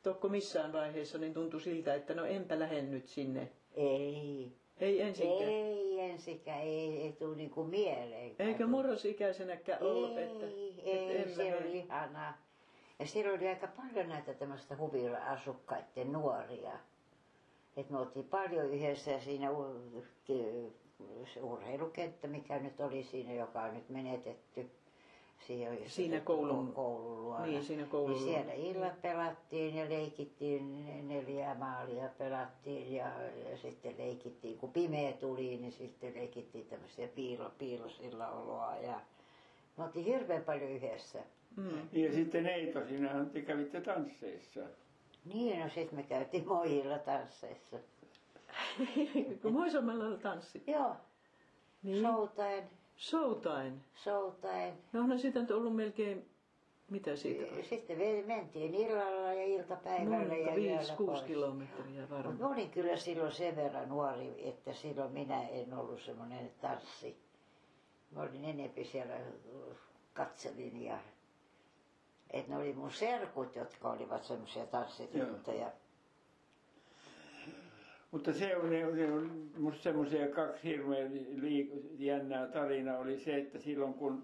Tokko 0.04 0.28
missään 0.28 0.72
vaiheessa 0.72 1.18
niin 1.18 1.34
tuntui 1.34 1.60
siltä, 1.60 1.94
että 1.94 2.14
no 2.14 2.24
enpä 2.24 2.58
lähde 2.58 2.82
nyt 2.82 3.08
sinne. 3.08 3.48
Ei. 3.74 4.52
Ei 4.78 5.02
ensikään? 5.02 5.42
Ei 5.42 6.00
ensikään, 6.00 6.60
ei, 6.60 7.02
ei 7.02 7.12
tule 7.12 7.36
niinku 7.36 7.64
mieleen. 7.64 8.36
Eikä 8.38 8.66
murrosikäisenäkään 8.66 9.82
ollut, 9.82 10.18
että, 10.18 10.46
ei, 10.84 11.16
että 11.16 11.34
se 11.34 11.56
oli 11.56 11.78
ihanaa. 11.78 12.38
Ja 12.98 13.06
siellä 13.06 13.32
oli 13.32 13.48
aika 13.48 13.66
paljon 13.66 14.08
näitä 14.08 14.34
tämmöistä 14.34 14.76
huvila-asukkaiden 14.76 16.12
nuoria. 16.12 16.78
Et 17.76 17.90
me 17.90 17.98
oltiin 17.98 18.28
paljon 18.28 18.70
yhdessä 18.70 19.20
siinä 19.20 19.48
se 21.34 21.40
urheilukenttä, 21.42 22.28
mikä 22.28 22.58
nyt 22.58 22.80
oli 22.80 23.02
siinä, 23.02 23.32
joka 23.32 23.62
on 23.62 23.74
nyt 23.74 23.88
menetetty 23.88 24.70
siinä, 25.46 25.70
siinä 25.86 26.20
koulun, 26.20 26.72
koulun 26.72 27.24
luona. 27.24 27.46
Niin, 27.46 27.64
siinä 27.64 27.86
koulun 27.86 28.10
niin 28.10 28.24
siellä 28.24 28.52
illat 28.52 29.02
pelattiin 29.02 29.74
ja 29.74 29.88
leikittiin 29.88 30.86
neljä 31.08 31.54
maalia 31.54 32.08
pelattiin 32.18 32.94
ja, 32.94 33.06
ja 33.50 33.56
sitten 33.56 33.94
leikittiin, 33.98 34.58
kun 34.58 34.72
pimeä 34.72 35.12
tuli, 35.12 35.56
niin 35.56 35.72
sitten 35.72 36.14
leikittiin 36.14 36.66
tämmöisiä 36.66 37.08
piilo, 37.08 37.50
piilosilla 37.58 38.76
ja 38.82 39.00
me 39.76 39.84
oltiin 39.84 40.04
hirveän 40.04 40.44
paljon 40.44 40.70
yhdessä. 40.70 41.18
Mm. 41.56 41.88
Ja 41.92 42.12
sitten 42.12 42.46
Eito, 42.46 42.86
sinähän 42.88 43.30
te 43.30 43.40
kävitte 43.40 43.80
tansseissa. 43.80 44.60
Niin, 45.24 45.60
no 45.60 45.68
sitten 45.68 45.98
me 45.98 46.02
käytiin 46.02 46.48
Moihilla 46.48 46.98
tansseissa. 46.98 47.76
kun 49.42 49.52
Moisommalla 49.52 50.16
tanssi? 50.16 50.62
Joo. 50.66 50.96
Niin. 51.82 52.02
Soutaen. 52.02 52.64
Showtime. 52.96 53.72
Showtime. 54.02 54.72
No 54.92 55.00
onhan 55.00 55.18
siitä 55.18 55.40
nyt 55.40 55.50
ollut 55.50 55.76
melkein, 55.76 56.28
mitä 56.90 57.16
siitä 57.16 57.54
oli? 57.54 57.64
Sitten 57.64 57.98
mentiin 58.26 58.74
illalla 58.74 59.32
ja 59.32 59.44
iltapäivällä 59.44 60.18
Noin, 60.18 60.46
ja 60.46 60.54
viisi, 60.54 60.92
kuusi 60.92 61.24
kilometriä 61.24 62.10
varmaan. 62.10 62.36
Mä 62.40 62.48
olin 62.48 62.70
kyllä 62.70 62.96
silloin 62.96 63.32
sen 63.32 63.56
verran 63.56 63.88
nuori, 63.88 64.48
että 64.48 64.72
silloin 64.72 65.12
minä 65.12 65.48
en 65.48 65.74
ollut 65.74 66.02
semmoinen 66.02 66.50
tanssi. 66.60 67.16
Mä 68.10 68.20
olin 68.22 68.44
enempi 68.44 68.84
siellä 68.84 69.14
katselin 70.12 70.82
ja 70.82 70.98
että 72.30 72.52
ne 72.52 72.58
oli 72.58 72.72
mun 72.72 72.90
serkut, 72.90 73.56
jotka 73.56 73.90
olivat 73.90 74.24
semmoisia 74.24 74.66
tanssityttöjä. 74.66 75.72
Mutta 78.14 78.32
se 78.32 78.56
on, 78.56 78.68
se 78.96 79.12
on 79.12 79.30
musta 79.58 79.82
semmoisia 79.82 80.28
kaksi 80.28 80.64
hirveän 80.64 81.12
jännää 81.98 82.46
tarinaa 82.46 82.98
oli 82.98 83.18
se, 83.18 83.36
että 83.36 83.58
silloin 83.58 83.94
kun 83.94 84.22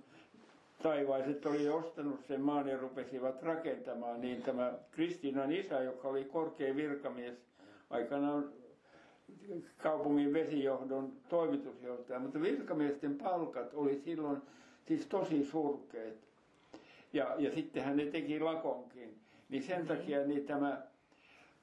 taivaiset 0.83 1.47
oli 1.47 1.69
ostanut 1.69 2.21
sen 2.29 2.41
maan 2.41 2.69
ja 2.69 2.77
rupesivat 2.79 3.43
rakentamaan, 3.43 4.21
niin 4.21 4.43
tämä 4.43 4.73
Kristiinan 4.91 5.53
isä, 5.53 5.83
joka 5.83 6.09
oli 6.09 6.25
korkea 6.25 6.77
virkamies, 6.77 7.35
aikanaan 7.91 8.53
kaupungin 9.83 10.33
vesijohdon 10.33 11.13
toimitusjohtaja, 11.29 12.19
mutta 12.19 12.41
virkamiesten 12.41 13.15
palkat 13.19 13.75
oli 13.75 14.01
silloin 14.05 14.43
siis 14.89 15.07
tosi 15.07 15.45
surkeet. 15.45 16.19
Ja, 17.13 17.35
ja 17.39 17.51
sittenhän 17.51 17.97
ne 17.97 18.07
teki 18.07 18.41
lakonkin. 18.41 19.15
Niin 19.49 19.63
sen 19.63 19.87
takia 19.87 20.27
niin 20.27 20.47
tämä 20.47 20.90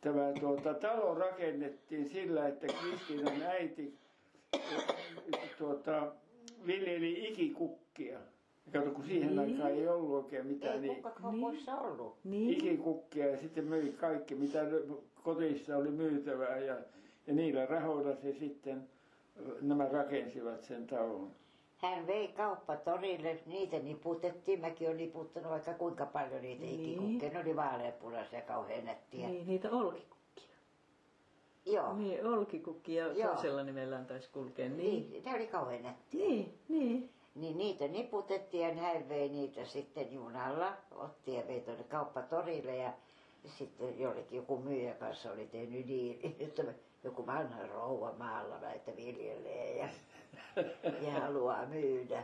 tämä 0.02 0.34
tuota, 0.40 0.74
talo 0.74 1.14
rakennettiin 1.14 2.10
sillä, 2.10 2.48
että 2.48 2.68
Kristiinan 2.68 3.42
äiti 3.42 3.98
tuota, 5.58 6.12
viljeli 6.68 7.30
ikikukkia. 7.30 8.20
Kato, 8.74 8.92
kun 8.92 9.06
siihen 9.06 9.36
niin. 9.36 9.40
aikaan 9.40 9.72
ei 9.72 9.88
ollut 9.88 10.24
oikein 10.24 10.48
mitään. 10.48 10.74
Ei 10.74 10.80
niin, 10.82 11.04
niin, 11.32 11.80
ollut. 11.80 12.16
Niin. 12.24 12.50
Ikikukkia 12.50 13.28
ja 13.28 13.38
sitten 13.38 13.66
myi 13.66 13.92
kaikki, 13.92 14.36
mitä 14.36 14.60
kotissa 15.24 15.78
oli 15.78 15.92
myytävää. 15.92 16.58
Ja, 16.58 16.78
ja 17.28 17.34
niillä 17.34 17.66
rahoilla 17.66 18.16
se 18.16 18.34
sitten, 18.40 18.84
nämä 19.62 19.88
rakensivat 19.88 20.64
sen 20.64 20.88
talon. 20.88 21.32
Hän 21.78 22.08
vei 22.08 22.28
kauppatorille, 22.28 23.40
niitä 23.46 23.80
niputettiin. 23.80 24.62
Mäkin 24.62 24.88
olen 24.88 24.98
niputtanut 24.98 25.52
vaikka 25.52 25.74
kuinka 25.74 26.06
paljon 26.06 26.42
niitä 26.42 26.62
niin. 26.64 26.80
ikikukkeja. 26.80 27.34
Ne 27.34 27.40
oli 27.40 27.56
vaaleanpunaisia 27.56 28.42
kauhean 28.42 28.86
nättiä. 28.86 29.28
Niin, 29.28 29.48
niitä 29.48 29.72
olkikukkia. 29.72 30.18
Joo. 31.66 31.94
Niin, 31.94 32.26
olkikukkia 32.26 33.08
Joo. 33.08 33.34
toisella 33.34 33.64
nimellään 33.64 34.06
taisi 34.06 34.30
kulkea. 34.32 34.70
Niin. 34.70 35.10
niin, 35.12 35.24
ne 35.24 35.36
oli 35.36 35.48
kauhean 35.48 35.84
nättiä. 35.84 36.28
Niin, 36.28 36.60
niin. 36.70 37.10
Niin 37.36 37.58
niitä 37.58 37.88
niputettiin 37.88 38.68
ja 38.68 38.84
hän 38.84 39.10
vei 39.10 39.30
niitä 39.30 39.66
sitten 39.66 40.14
junalla, 40.14 40.74
otti 40.92 41.34
ja 41.34 41.48
vei 41.48 41.62
tuonne 41.62 41.84
kauppatorille 41.84 42.76
ja 42.76 42.94
sitten 43.46 44.00
jollekin 44.00 44.36
joku 44.36 44.58
myyjä 44.58 44.94
kanssa 44.94 45.32
oli 45.32 45.48
tehnyt 45.48 45.86
niin, 45.86 46.20
että 46.40 46.64
joku 47.04 47.26
vanha 47.28 47.68
rouva 47.68 48.14
maalla 48.18 48.60
näitä 48.60 48.96
viljelee 48.96 49.78
ja, 49.78 49.90
ja 51.06 51.12
haluaa 51.12 51.66
myydä. 51.66 52.24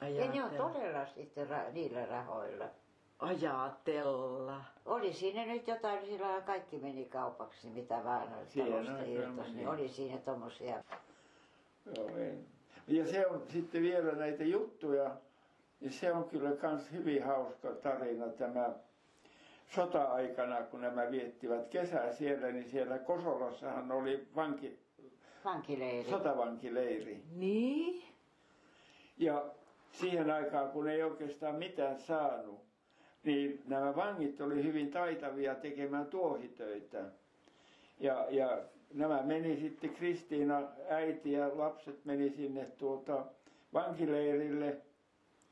Ajatella. 0.00 0.24
Ja 0.24 0.32
ne 0.32 0.44
on 0.44 0.72
todella 0.72 1.06
sitten 1.06 1.48
ra- 1.48 1.72
niillä 1.72 2.06
rahoilla. 2.06 2.68
Ajatella. 3.18 4.60
Oli 4.86 5.12
siinä 5.12 5.46
nyt 5.46 5.68
jotain, 5.68 6.06
sillä 6.06 6.40
kaikki 6.40 6.78
meni 6.78 7.04
kaupaksi, 7.04 7.70
mitä 7.70 8.04
vaan 8.04 8.28
talosta 8.28 9.02
irtosi. 9.04 9.50
Niin 9.54 9.68
oli 9.68 9.88
siinä 9.88 10.18
tommosia. 10.18 10.82
Joo, 11.96 12.08
en. 12.16 12.46
Ja 12.88 13.06
se 13.06 13.26
on 13.26 13.42
sitten 13.48 13.82
vielä 13.82 14.12
näitä 14.12 14.44
juttuja, 14.44 15.10
ja 15.80 15.90
se 15.90 16.12
on 16.12 16.24
kyllä 16.24 16.50
myös 16.62 16.92
hyvin 16.92 17.24
hauska 17.24 17.68
tarina 17.68 18.28
tämä 18.28 18.70
sota-aikana, 19.68 20.62
kun 20.62 20.80
nämä 20.80 21.10
viettivät 21.10 21.68
kesää 21.68 22.12
siellä, 22.12 22.52
niin 22.52 22.70
siellä 22.70 22.98
Kosolossahan 22.98 23.92
oli 23.92 24.28
vanki, 24.36 24.78
vankileiri. 25.44 26.10
sotavankileiri. 26.10 27.22
Niin. 27.36 28.02
Ja 29.18 29.44
siihen 29.92 30.30
aikaan, 30.30 30.70
kun 30.70 30.88
ei 30.88 31.02
oikeastaan 31.02 31.54
mitään 31.54 32.00
saanut, 32.00 32.60
niin 33.24 33.62
nämä 33.66 33.96
vangit 33.96 34.40
oli 34.40 34.64
hyvin 34.64 34.90
taitavia 34.90 35.54
tekemään 35.54 36.06
tuohitöitä. 36.06 37.04
Ja, 38.00 38.26
ja 38.30 38.58
nämä 38.94 39.22
meni 39.22 39.56
sitten, 39.56 39.90
Kristiina, 39.90 40.62
äiti 40.88 41.32
ja 41.32 41.58
lapset 41.58 42.04
meni 42.04 42.30
sinne 42.30 42.64
tuota 42.64 43.26
vankileirille 43.74 44.76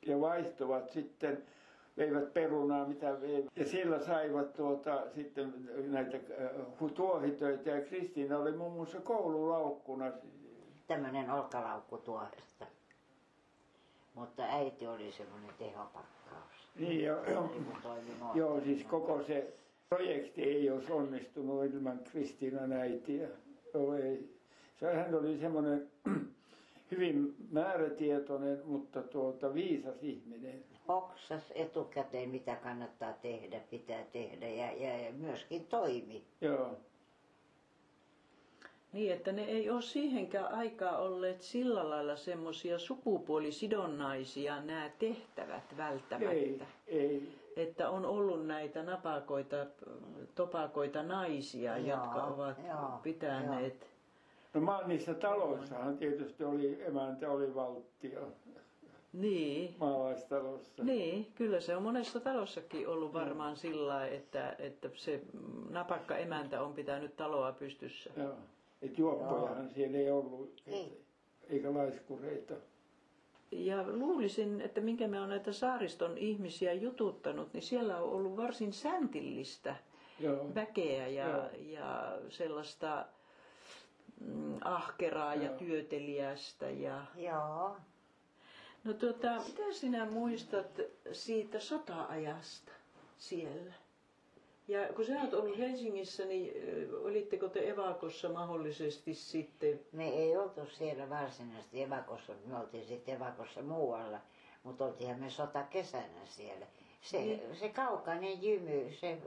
ja 0.06 0.20
vaihtuvat 0.20 0.90
sitten 0.90 1.42
veivät 1.98 2.34
perunaa, 2.34 2.86
mitä 2.86 3.20
veivät. 3.20 3.50
Ja 3.56 3.66
sillä 3.66 3.98
saivat 3.98 4.52
tuota, 4.52 5.02
sitten 5.14 5.54
näitä 5.86 6.16
äh, 6.16 6.92
tuohitöitä 6.94 7.70
ja 7.70 7.80
Kristiina 7.80 8.38
oli 8.38 8.52
muun 8.52 8.72
muassa 8.72 9.00
koululaukkuna. 9.00 10.12
Tämmöinen 10.86 11.30
olkalaukku 11.30 11.98
tuohesta. 11.98 12.66
Mutta 14.14 14.42
äiti 14.42 14.86
oli 14.86 15.12
semmoinen 15.12 15.50
tehopakkaus. 15.58 16.68
Niin, 16.78 17.04
jo, 17.04 17.24
jo, 17.24 17.50
joo, 18.34 18.60
siis 18.60 18.84
koko 18.84 19.22
se 19.22 19.54
projekti 19.88 20.42
ei 20.42 20.70
olisi 20.70 20.92
onnistunut 20.92 21.64
ilman 21.64 21.98
Kristiinan 21.98 22.72
äitiä. 22.72 23.28
Joo, 23.74 23.94
ei. 23.94 24.36
Se, 24.80 24.94
hän 24.94 25.14
oli 25.14 25.38
semmoinen 25.38 25.90
hyvin 26.90 27.34
määrätietoinen, 27.50 28.62
mutta 28.64 29.02
tuota 29.02 29.54
viisas 29.54 30.02
ihminen. 30.02 30.64
Hoksas 30.88 31.52
etukäteen, 31.54 32.30
mitä 32.30 32.56
kannattaa 32.56 33.12
tehdä, 33.12 33.60
pitää 33.70 34.04
tehdä 34.12 34.48
ja, 34.48 34.72
ja, 34.72 34.98
ja 34.98 35.12
myöskin 35.12 35.66
toimi. 35.66 36.24
Joo. 36.40 36.76
Niin, 38.92 39.12
että 39.12 39.32
ne 39.32 39.44
ei 39.44 39.70
ole 39.70 39.82
siihenkään 39.82 40.54
aikaa 40.54 40.98
olleet 40.98 41.42
sillä 41.42 41.90
lailla 41.90 42.16
semmoisia 42.16 42.78
sukupuolisidonnaisia 42.78 44.60
nämä 44.60 44.90
tehtävät 44.98 45.76
välttämättä. 45.76 46.30
Ei, 46.30 46.60
ei. 46.86 47.28
Että 47.56 47.90
on 47.90 48.06
ollut 48.06 48.46
näitä 48.46 48.82
napakoita, 48.82 49.56
topakoita 50.34 51.02
naisia, 51.02 51.78
Joo, 51.78 51.86
jotka 51.88 52.22
ovat 52.24 52.56
joo, 52.68 53.00
pitäneet. 53.02 53.90
No 54.54 54.82
niissä 54.86 55.14
taloissahan 55.14 55.98
tietysti 55.98 56.44
oli 56.44 56.82
emäntä, 56.86 57.30
oli 57.30 57.54
valtio 57.54 58.32
Niin, 59.12 59.74
maalaistalossa. 59.78 60.84
niin, 60.84 61.32
kyllä 61.34 61.60
se 61.60 61.76
on 61.76 61.82
monessa 61.82 62.20
talossakin 62.20 62.88
ollut 62.88 63.12
varmaan 63.12 63.56
sillä 63.56 63.88
lailla, 63.88 64.16
että, 64.16 64.56
että 64.58 64.90
se 64.94 65.22
napakka 65.70 66.16
emäntä 66.16 66.62
on 66.62 66.72
pitänyt 66.72 67.16
taloa 67.16 67.52
pystyssä. 67.52 68.10
Joo. 68.16 68.34
Et 68.82 68.98
juoppojahan 68.98 69.70
siellä 69.70 69.98
ei 69.98 70.10
ollut, 70.10 70.62
Ei. 70.66 71.00
eikä 71.48 71.74
laiskureita. 71.74 72.54
Ja 73.50 73.84
luulisin, 73.86 74.60
että 74.60 74.80
minkä 74.80 75.08
me 75.08 75.20
on 75.20 75.28
näitä 75.28 75.52
saariston 75.52 76.18
ihmisiä 76.18 76.72
jututtanut, 76.72 77.52
niin 77.52 77.62
siellä 77.62 77.96
on 77.96 78.12
ollut 78.12 78.36
varsin 78.36 78.72
säntillistä 78.72 79.76
Joo. 80.20 80.54
väkeä 80.54 81.08
ja, 81.08 81.28
Joo. 81.28 81.48
ja 81.58 82.18
sellaista 82.28 83.06
mm, 84.20 84.58
ahkeraa 84.64 85.34
ja 85.34 85.44
Joo. 85.44 85.54
työteliästä. 85.54 86.70
Ja... 86.70 87.04
Joo. 87.16 87.76
No 88.86 88.92
tuota, 88.94 89.28
mitä 89.48 89.72
sinä 89.72 90.04
muistat 90.10 90.80
siitä 91.12 91.60
sota-ajasta 91.60 92.72
siellä? 93.18 93.72
Ja 94.68 94.92
kun 94.96 95.04
sä 95.04 95.12
oot 95.22 95.34
ollut 95.34 95.58
Helsingissä, 95.58 96.24
niin 96.24 96.52
olitteko 97.04 97.48
te 97.48 97.68
evakossa 97.70 98.28
mahdollisesti 98.28 99.14
sitten? 99.14 99.80
Me 99.92 100.08
ei 100.08 100.36
oltu 100.36 100.66
siellä 100.66 101.10
varsinaisesti 101.10 101.82
evakossa, 101.82 102.32
me 102.46 102.56
oltiin 102.58 102.84
sitten 102.86 103.14
evakossa 103.16 103.62
muualla, 103.62 104.20
mutta 104.62 104.84
oltiinhan 104.84 105.20
me 105.20 105.30
sota 105.30 105.62
kesänä 105.62 106.26
siellä. 106.26 106.66
Se, 107.00 107.18
Niin. 107.18 107.56
se 107.56 107.68
kaukainen 107.68 108.42
jymy, 108.42 108.92
se 109.00 109.18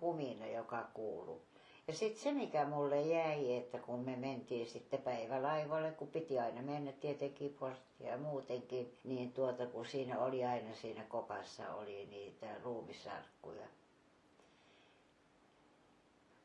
humina, 0.00 0.46
joka 0.46 0.88
kuuluu. 0.94 1.42
Ja 1.88 1.94
sitten 1.94 2.22
se, 2.22 2.32
mikä 2.32 2.66
mulle 2.66 3.00
jäi, 3.02 3.56
että 3.56 3.78
kun 3.78 4.00
me 4.00 4.16
mentiin 4.16 4.66
sitten 4.66 5.02
päivälaivalle, 5.02 5.90
kun 5.92 6.08
piti 6.08 6.38
aina 6.38 6.62
mennä 6.62 6.92
tietenkin 6.92 7.54
postia 7.54 8.10
ja 8.10 8.16
muutenkin, 8.18 8.98
niin 9.04 9.32
tuota, 9.32 9.66
kun 9.66 9.86
siinä 9.86 10.18
oli 10.20 10.44
aina 10.44 10.74
siinä 10.74 11.04
kopassa 11.08 11.74
oli 11.74 12.06
niitä 12.10 12.46
ruumisarkkuja. 12.62 13.66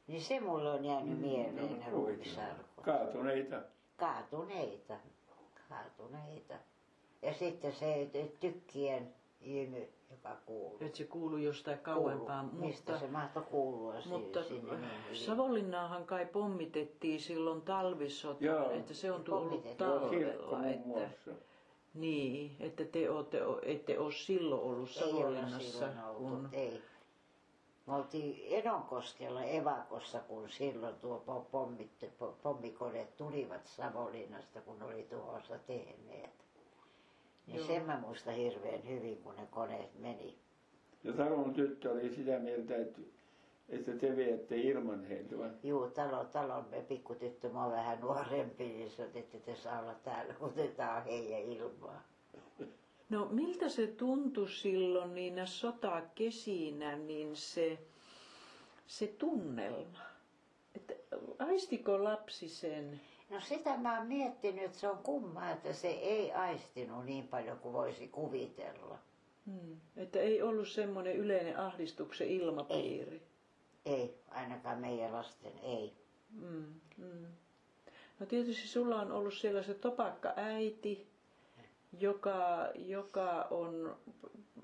Niin 0.08 0.22
se 0.22 0.40
mulle 0.40 0.72
on 0.72 0.86
jäänyt 0.86 1.20
mieleen, 1.22 1.80
ne 1.80 1.86
No, 1.86 1.92
ruumisarkut 1.92 2.86
Kaatuneita. 2.86 3.62
kaatuneita, 3.98 4.94
kaatuneita. 5.70 6.54
Ja 7.22 7.34
sitten 7.34 7.74
se 7.76 8.10
tykkien 8.40 9.14
jymy, 9.42 9.90
joka 10.12 10.38
kuuluu. 10.46 10.78
Että 10.82 10.98
se 10.98 11.04
kuuluu 11.04 11.38
jostain 11.38 11.80
kauempaa, 11.80 12.44
Kuuluu. 12.44 12.66
Mistä 12.68 12.92
mutta, 12.92 13.06
se 13.06 13.12
mahtoi 13.12 13.44
kuulua 13.44 13.94
mutta 14.06 14.44
sinne 14.44 14.78
niin. 14.78 15.16
Savonlinnaahan 15.26 16.06
kai 16.06 16.26
pommitettiin 16.26 17.20
silloin 17.20 17.62
talvisotaan, 17.62 18.44
Joo. 18.44 18.72
että 18.72 18.94
se 18.94 19.12
on 19.12 19.24
tullut 19.24 19.78
talvella. 19.78 20.68
Että, 20.68 21.32
niin, 21.94 22.56
että 22.60 22.86
te 22.86 23.10
ootte, 23.10 23.40
ette 23.64 24.00
ole 24.00 24.12
silloin 24.12 24.62
ollut 24.62 24.90
Ei 24.90 24.94
Savonlinnassa. 24.94 25.60
silloin 25.72 26.00
oltu, 26.06 26.20
kun, 26.20 26.50
ei. 26.52 26.82
Me 27.88 27.96
oltiin 27.96 28.42
Enonkoskella 28.50 29.44
evakossa, 29.44 30.20
kun 30.20 30.50
silloin 30.50 30.96
tuo 30.96 31.24
po- 31.28 31.46
pommit, 31.52 31.92
po- 32.04 32.34
pommikoneet 32.44 33.18
tulivat 33.18 33.68
Savonlinnasta, 33.68 34.62
kun 34.62 34.84
oli 34.84 35.04
tuhossa 35.10 35.60
tehneet. 35.68 36.30
Niin 37.52 37.68
sen 37.68 37.86
mä 37.86 38.00
muistan 38.00 38.34
hirveän 38.34 38.88
hyvin, 38.88 39.18
kun 39.18 39.36
ne 39.36 39.48
koneet 39.52 40.00
meni. 40.00 40.36
Ja 41.04 41.14
talon 41.14 41.54
tyttö 41.54 41.92
oli 41.92 42.16
sitä 42.16 42.40
mieltä, 42.40 42.76
että, 42.76 43.02
että 43.70 43.92
te 43.92 44.16
viette 44.16 44.58
ilman 44.58 45.06
heitä. 45.06 45.38
vai? 45.38 45.50
Juu, 45.64 45.90
talo, 45.90 46.26
talon 46.26 46.66
me 46.72 46.82
pikkutyttö, 46.82 47.50
mä 47.50 47.64
oon 47.64 47.72
vähän 47.72 48.02
nuorempi, 48.02 48.64
niin 48.64 48.92
se 48.92 49.10
että 49.16 49.38
te 49.38 49.56
saa 49.56 49.80
olla 49.80 49.94
täällä, 49.94 50.34
otetaan 50.40 51.04
heidän 51.04 51.40
ilmaa. 51.40 52.04
No 53.10 53.28
miltä 53.32 53.70
se 53.70 53.88
tuntui 53.88 54.50
silloin 54.50 55.16
niinä 55.16 55.46
sotakesinä, 55.46 56.96
niin 56.96 57.36
se, 57.36 57.80
se 58.88 59.08
tunnelma? 59.08 60.00
Että 60.76 60.94
aistiko 61.40 62.04
lapsi 62.04 62.50
sen? 62.50 63.02
No 63.30 63.40
sitä 63.40 63.78
mä 63.78 63.98
oon 63.98 64.08
miettinyt, 64.08 64.64
että 64.64 64.78
se 64.80 64.90
on 64.90 64.98
kumma, 64.98 65.50
että 65.52 65.74
se 65.74 65.88
ei 65.88 66.32
aistinut 66.32 67.06
niin 67.06 67.28
paljon 67.28 67.60
kuin 67.60 67.74
voisi 67.74 68.08
kuvitella. 68.08 68.98
Hmm. 69.46 69.78
Että 69.98 70.20
ei 70.20 70.42
ollut 70.42 70.68
semmoinen 70.68 71.16
yleinen 71.16 71.58
ahdistuksen 71.58 72.28
ilmapiiri. 72.28 73.22
Ei, 73.86 74.16
ainakaan 74.30 74.80
meidän 74.80 75.14
lasten 75.14 75.52
ei. 75.64 75.94
Mm, 76.30 76.66
mm. 76.98 77.26
No 78.20 78.26
tietysti 78.26 78.68
sulla 78.68 79.02
on 79.02 79.12
ollut 79.12 79.34
siellä 79.34 79.64
se 79.64 79.74
topakka 79.74 80.34
äiti, 80.36 81.08
joka, 82.00 82.70
joka 82.76 83.48
on 83.52 83.96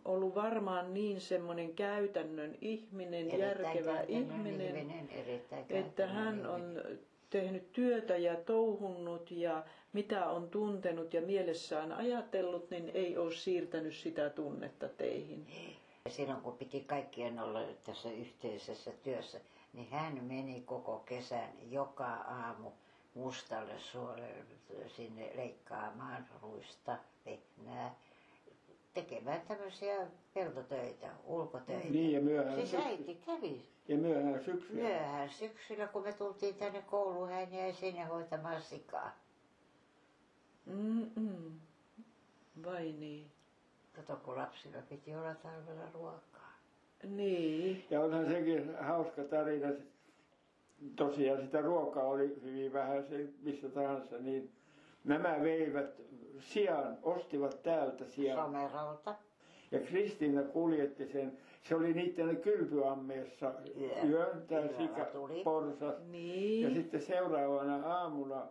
ollut 0.06 0.36
varmaan 0.36 0.94
niin 0.94 1.22
semmoinen 1.22 1.76
käytännön 1.76 2.58
ihminen, 2.62 3.40
järkevä 3.40 3.94
käytännön 3.94 4.10
ihminen, 4.10 4.78
ihminen, 4.78 5.10
erittäin 5.10 5.66
että 5.70 6.08
hän 6.08 6.46
on 6.46 6.62
ihminen. 6.62 7.00
Tehnyt 7.30 7.72
työtä 7.74 8.18
ja 8.18 8.36
touhunnut 8.36 9.32
ja 9.32 9.64
mitä 9.94 10.30
on 10.30 10.50
tuntenut 10.50 11.14
ja 11.14 11.22
mielessään 11.22 11.92
ajatellut, 11.92 12.70
niin 12.72 12.92
ei 12.94 13.18
ole 13.18 13.34
siirtänyt 13.36 13.96
sitä 13.96 14.30
tunnetta 14.30 14.90
teihin. 14.90 15.46
Silloin 16.10 16.42
kun 16.42 16.58
piti 16.58 16.82
kaikkien 16.82 17.40
olla 17.40 17.62
tässä 17.86 18.10
yhteisessä 18.12 18.92
työssä, 19.04 19.40
niin 19.74 19.90
hän 19.90 20.24
meni 20.24 20.62
koko 20.62 21.00
kesän 21.06 21.50
joka 21.72 22.06
aamu 22.14 22.72
mustalle 23.14 23.80
suolelle 23.80 24.46
sinne 24.88 25.32
leikkaamaan 25.36 26.26
ruista, 26.42 26.98
vehnää, 27.26 27.96
tekemään 28.96 29.42
tämmöisiä 29.48 30.08
peltotöitä, 30.34 31.08
ulkotöitä. 31.26 31.90
Niin, 31.90 32.12
ja 32.12 32.22
myöhään 32.22 32.56
Siis 32.56 32.72
syksy- 32.72 32.88
äiti 32.88 33.16
kävi 33.26 33.62
Ja 33.88 33.98
myöhään 33.98 34.44
syksyllä. 34.44 34.82
myöhään 34.84 35.30
syksyllä, 35.30 35.88
kun 35.88 36.04
me 36.04 36.14
tultiin 36.14 36.56
tänne 36.56 36.82
kouluun, 36.82 37.30
hän 37.30 37.54
jäi 37.54 37.74
sinne 37.74 38.04
hoitamaan 38.04 38.62
sikaa. 38.62 39.12
Mm-mm. 40.66 41.60
Vai 42.66 42.92
niin? 42.92 43.32
Kato, 43.96 44.16
kun 44.16 44.36
lapsilla 44.38 44.78
piti 44.90 45.16
olla 45.16 45.36
talvella 45.36 45.92
ruokaa. 45.94 46.54
Niin. 47.04 47.86
Ja 47.90 48.02
onhan 48.02 48.26
sekin 48.26 48.76
hauska 48.80 49.24
tarina. 49.24 49.68
Tosiaan 50.96 51.42
sitä 51.42 51.62
ruokaa 51.62 52.04
oli 52.04 52.42
hyvin 52.44 52.74
vähän 52.74 53.04
se 53.04 53.28
missä 53.42 53.70
tahansa, 53.70 54.18
niin 54.18 54.52
nämä 55.06 55.38
veivät 55.42 56.02
sijaan, 56.40 56.98
ostivat 57.04 57.64
täältä 57.64 58.06
sijaan. 58.06 58.46
Somerolta. 58.46 59.16
Ja 59.72 59.80
Kristiina 59.80 60.44
kuljetti 60.44 61.06
sen, 61.08 61.38
se 61.62 61.76
oli 61.76 61.94
niiden 61.94 62.38
kylpyammeessa 62.38 63.54
Yö. 63.82 64.10
yön, 64.10 64.48
tämä 64.48 64.68
sika, 64.78 65.08
porsas. 65.44 65.96
Ja 66.00 66.06
Niin. 66.12 66.74
sitten 66.74 67.02
seuraavana 67.02 67.88
aamuna 67.88 68.48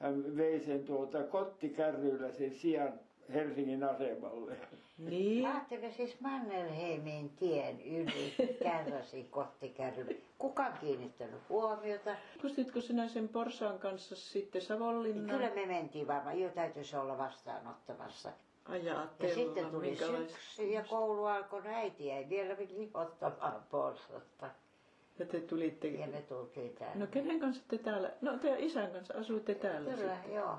hän 0.00 0.36
vei 0.36 0.60
sen 0.60 0.84
tuota 0.84 1.22
kottikärryllä 1.22 2.32
sen 2.32 2.50
sijaan 2.54 2.92
Helsingin 3.34 3.84
asemalle. 3.84 4.56
Niin. 4.98 5.46
Ajattele 5.46 5.90
siis 5.92 6.20
Mannerheimin 6.20 7.30
tien 7.30 7.80
yli 7.80 8.34
kärräsi 8.62 9.26
kottikärrylle. 9.30 10.16
Kuka 10.38 10.62
on 10.66 10.72
kiinnittänyt 10.80 11.40
huomiota? 11.48 12.16
Kustitko 12.40 12.80
sinä 12.80 13.08
sen 13.08 13.28
porsaan 13.28 13.78
kanssa 13.78 14.16
sitten 14.16 14.62
Savonlinnaan? 14.62 15.38
Kyllä 15.40 15.54
me 15.54 15.66
mentiin 15.66 16.06
varmaan, 16.06 16.40
jo 16.40 16.48
täytyisi 16.48 16.96
olla 16.96 17.18
vastaanottamassa. 17.18 18.32
Ajatella, 18.64 19.08
Ja 19.20 19.34
sitten 19.34 19.66
tuli 19.66 19.96
syksy 19.96 20.62
ja 20.62 20.84
koulu 20.90 21.24
alkoi, 21.24 21.62
no 21.62 21.70
äiti 21.70 22.10
ei 22.10 22.28
vielä 22.28 22.56
lihottamaan 22.76 23.62
porsasta. 23.70 24.50
Ja 25.18 25.26
te 25.26 25.40
tulitte... 25.40 25.88
Ja 25.88 26.06
me 26.06 26.22
tultiin 26.22 26.74
tänne. 26.74 26.94
No 26.96 27.06
kenen 27.06 27.40
kanssa 27.40 27.62
te 27.68 27.78
täällä? 27.78 28.10
No 28.20 28.38
te 28.38 28.56
isän 28.58 28.90
kanssa 28.90 29.14
asuitte 29.18 29.54
täällä 29.54 29.94
Kyllä, 29.94 30.14
sitten. 30.14 30.34
joo. 30.34 30.58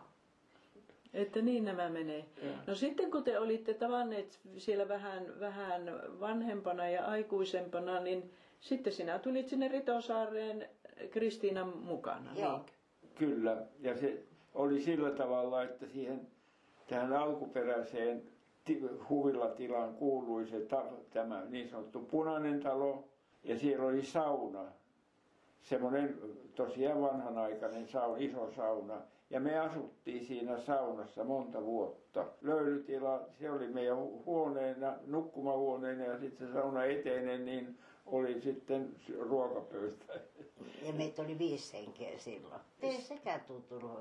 Että 1.13 1.41
niin 1.41 1.65
nämä 1.65 1.89
menee. 1.89 2.26
Joo. 2.44 2.54
No 2.68 2.76
sitten 2.76 3.12
kun 3.12 3.24
te 3.24 3.39
olitte 3.39 3.74
tavanneet 3.74 4.39
siellä 4.58 4.88
vähän, 4.88 5.39
vähän 5.39 6.02
vanhempana 6.20 6.89
ja 6.89 7.06
aikuisempana, 7.06 8.00
niin 8.00 8.32
sitten 8.60 8.94
sinä 8.94 9.20
tulit 9.20 9.48
sinne 9.48 9.68
Ritosaareen 9.68 10.70
Kristiinan 11.12 11.78
mukana, 11.78 12.32
Joo. 12.36 12.52
niinkö? 12.52 12.72
Kyllä, 13.15 13.58
ja 13.80 13.98
se 13.98 14.24
oli 14.54 14.82
sillä 14.82 15.12
tavalla, 15.12 15.63
että 15.63 15.88
siihen 15.88 16.28
tähän 16.88 17.13
alkuperäiseen 17.13 18.24
huvilatilaan 19.10 19.94
kuului 19.96 20.48
se 20.48 20.68
tämä 21.13 21.46
niin 21.50 21.70
sanottu 21.70 22.00
punainen 22.00 22.60
talo 22.60 23.08
ja 23.44 23.60
siellä 23.60 23.86
oli 23.86 24.04
sauna. 24.04 24.65
Semmoinen 25.62 26.20
tosiaan 26.56 27.02
vanhanaikainen 27.02 27.88
sauna, 27.88 28.18
iso 28.18 28.52
sauna. 28.56 29.02
Ja 29.30 29.40
me 29.40 29.60
asuttiin 29.60 30.26
siinä 30.26 30.62
saunassa 30.62 31.24
monta 31.24 31.64
vuotta. 31.64 32.26
Löylytila, 32.42 33.22
se 33.40 33.52
oli 33.52 33.68
meidän 33.68 33.98
huoneena, 33.98 34.94
nukkumahuoneena 35.08 36.04
ja 36.04 36.20
sitten 36.20 36.48
se 36.48 36.54
sauna 36.54 36.84
eteinen, 36.84 37.46
niin 37.46 37.78
oli 38.06 38.42
sitten 38.42 38.96
ruokapöytä. 39.20 40.14
Ja 40.82 40.94
meitä 40.94 41.22
oli 41.22 41.40
viisi 41.40 41.78
henkeä 41.78 42.18
silloin. 42.18 42.62
Ei 42.82 43.02
sekään 43.02 43.42
tuntunut. 43.48 44.00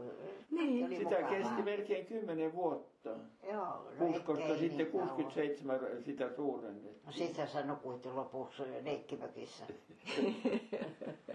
Niin, 0.50 0.86
oli 0.86 0.96
sitä 0.96 1.10
mukavaa. 1.10 1.30
kesti 1.30 1.62
melkein 1.62 2.06
kymmenen 2.06 2.54
vuotta. 2.54 3.10
Joo, 3.52 3.84
no 3.98 4.16
ettei 4.16 4.58
sitten 4.58 4.78
niin 4.78 4.92
kauan. 4.92 5.08
67 5.08 5.80
sitä 6.04 6.30
suurennettiin. 6.36 7.00
No 7.06 7.12
sitten 7.12 7.48
sä 7.48 7.62
nukuit 7.62 8.04
jo 8.04 8.16
lopuksi 8.16 8.62
leikkimökissä. 8.84 9.64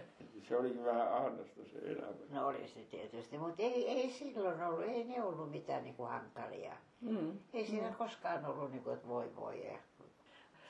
Se 0.50 0.58
olikin 0.58 0.86
vähän 0.86 1.14
ahdasta 1.14 1.62
se 1.64 1.92
elämä. 1.92 2.14
No 2.30 2.48
oli 2.48 2.68
se 2.68 2.80
tietysti, 2.80 3.38
mutta 3.38 3.62
ei, 3.64 3.90
ei 3.90 4.10
silloin 4.10 4.64
ollut, 4.64 4.84
ei 4.84 5.04
ne 5.04 5.24
ollut 5.24 5.52
mitään 5.52 5.84
niinku 5.84 6.04
hankalia. 6.04 6.74
Mm. 7.02 7.40
Ei 7.54 7.66
siinä 7.66 7.94
koskaan 7.98 8.46
ollut 8.46 8.72
niinku, 8.72 8.90
että 8.90 9.08
voi 9.08 9.36
voi. 9.36 9.66
Ja... 9.68 9.80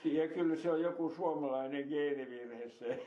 Ja 0.03 0.27
kyllä 0.27 0.55
se 0.55 0.71
on 0.71 0.81
joku 0.81 1.09
suomalainen 1.09 1.87
geenivirhe 1.87 2.69
se, 2.69 2.85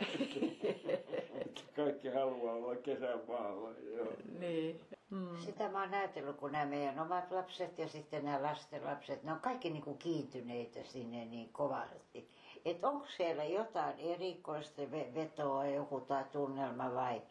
että 1.40 1.60
kaikki 1.76 2.08
haluaa 2.08 2.54
olla 2.54 2.76
kesän 2.76 3.20
maalla. 3.28 3.70
Joo. 3.96 4.12
Niin. 4.38 4.80
Mm. 5.10 5.36
Sitä 5.36 5.68
mä 5.68 5.80
oon 5.80 5.94
ajatellut, 5.94 6.36
kun 6.36 6.52
nämä 6.52 6.66
meidän 6.66 6.98
omat 6.98 7.30
lapset 7.30 7.78
ja 7.78 7.88
sitten 7.88 8.24
nämä 8.24 8.42
lasten 8.42 8.84
lapset, 8.84 9.22
ne 9.22 9.32
on 9.32 9.40
kaikki 9.40 9.70
niinku 9.70 9.94
kiintyneitä 9.94 10.82
sinne 10.84 11.24
niin 11.24 11.48
kovasti. 11.52 12.28
Että 12.64 12.88
onko 12.88 13.06
siellä 13.16 13.44
jotain 13.44 13.98
erikoista 13.98 14.82
ve- 14.82 15.14
vetoa, 15.14 15.66
joku 15.66 16.00
tai 16.00 16.24
tunnelma 16.32 16.94
vai 16.94 17.22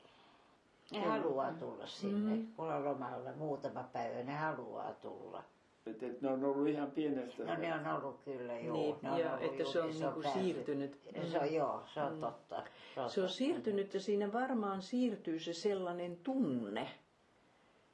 ne 0.92 1.00
haluaa 1.00 1.54
tulla 1.54 1.88
sinne, 1.88 2.36
mm. 2.36 2.48
kun 2.56 2.74
on 2.74 2.86
lomalla 2.86 3.32
muutama 3.36 3.84
päivä, 3.94 4.24
ne 4.24 4.36
haluaa 4.36 4.94
tulla. 4.94 5.44
Et, 5.86 6.04
et 6.04 6.22
ne 6.22 6.30
on 6.32 6.44
ollut 6.44 6.68
ihan 6.68 6.92
pienestä. 6.92 7.44
No 7.44 7.56
ne 7.56 7.74
on 7.74 7.88
ollut 7.88 8.20
kyllä, 8.26 8.60
joo. 8.60 8.78
Niin, 8.78 8.96
ne 9.02 9.12
on 9.12 9.20
ja 9.20 9.34
ollut 9.34 9.52
että 9.52 9.72
se 9.72 9.82
on 9.82 9.90
niinku 9.90 10.22
siirtynyt. 10.34 11.00
Se 11.32 11.40
on, 11.40 11.54
joo, 11.54 11.84
se 11.94 12.02
on 12.02 12.20
totta. 12.20 12.64
Se 12.94 13.02
on 13.02 13.10
totta. 13.10 13.28
siirtynyt 13.28 13.94
ja 13.94 14.00
siinä 14.00 14.34
varmaan 14.34 14.82
siirtyy 14.82 15.40
se 15.40 15.54
sellainen 15.54 16.18
tunne 16.24 16.90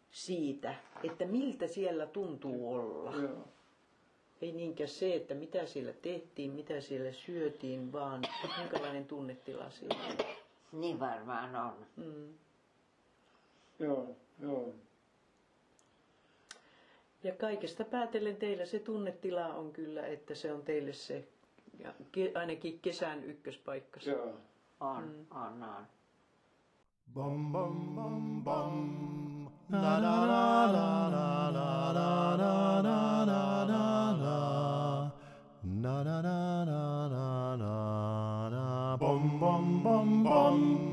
siitä, 0.09 0.75
että 1.03 1.25
miltä 1.25 1.67
siellä 1.67 2.05
tuntuu 2.05 2.73
olla. 2.73 3.11
Joo. 3.11 3.47
Ei 4.41 4.51
niinkään 4.51 4.89
se, 4.89 5.15
että 5.15 5.33
mitä 5.33 5.65
siellä 5.65 5.93
tehtiin, 5.93 6.51
mitä 6.51 6.81
siellä 6.81 7.11
syötiin, 7.11 7.91
vaan 7.93 8.21
minkälainen 8.61 9.05
tunnetila 9.05 9.69
siinä 9.69 9.95
on. 10.05 10.17
Niin 10.81 10.99
varmaan 10.99 11.55
on. 11.55 11.73
Mm. 11.95 12.33
Joo, 13.79 14.15
joo. 14.41 14.73
Ja 17.23 17.33
kaikesta 17.33 17.83
päätellen 17.85 18.35
teillä 18.35 18.65
se 18.65 18.79
tunnetila 18.79 19.45
on 19.47 19.71
kyllä, 19.73 20.07
että 20.07 20.35
se 20.35 20.53
on 20.53 20.61
teille 20.61 20.93
se 20.93 21.27
ja 21.79 21.93
ke, 22.11 22.31
ainakin 22.35 22.79
kesän 22.79 23.23
ykköspaikka. 23.23 23.99
Joo. 24.05 24.33
On, 24.79 25.27
on, 25.31 25.63
on. 25.63 25.87
Bum 27.13 27.51
bum 27.51 27.95
bum 27.95 28.43
bum. 28.43 29.47
Na 29.69 29.99
na 29.99 30.25
na 30.27 30.71
na 30.71 31.09
na 31.09 31.51
na 31.51 32.37
na 32.37 32.81
na 32.81 33.06
bum 39.87 40.23
bum. 40.23 40.86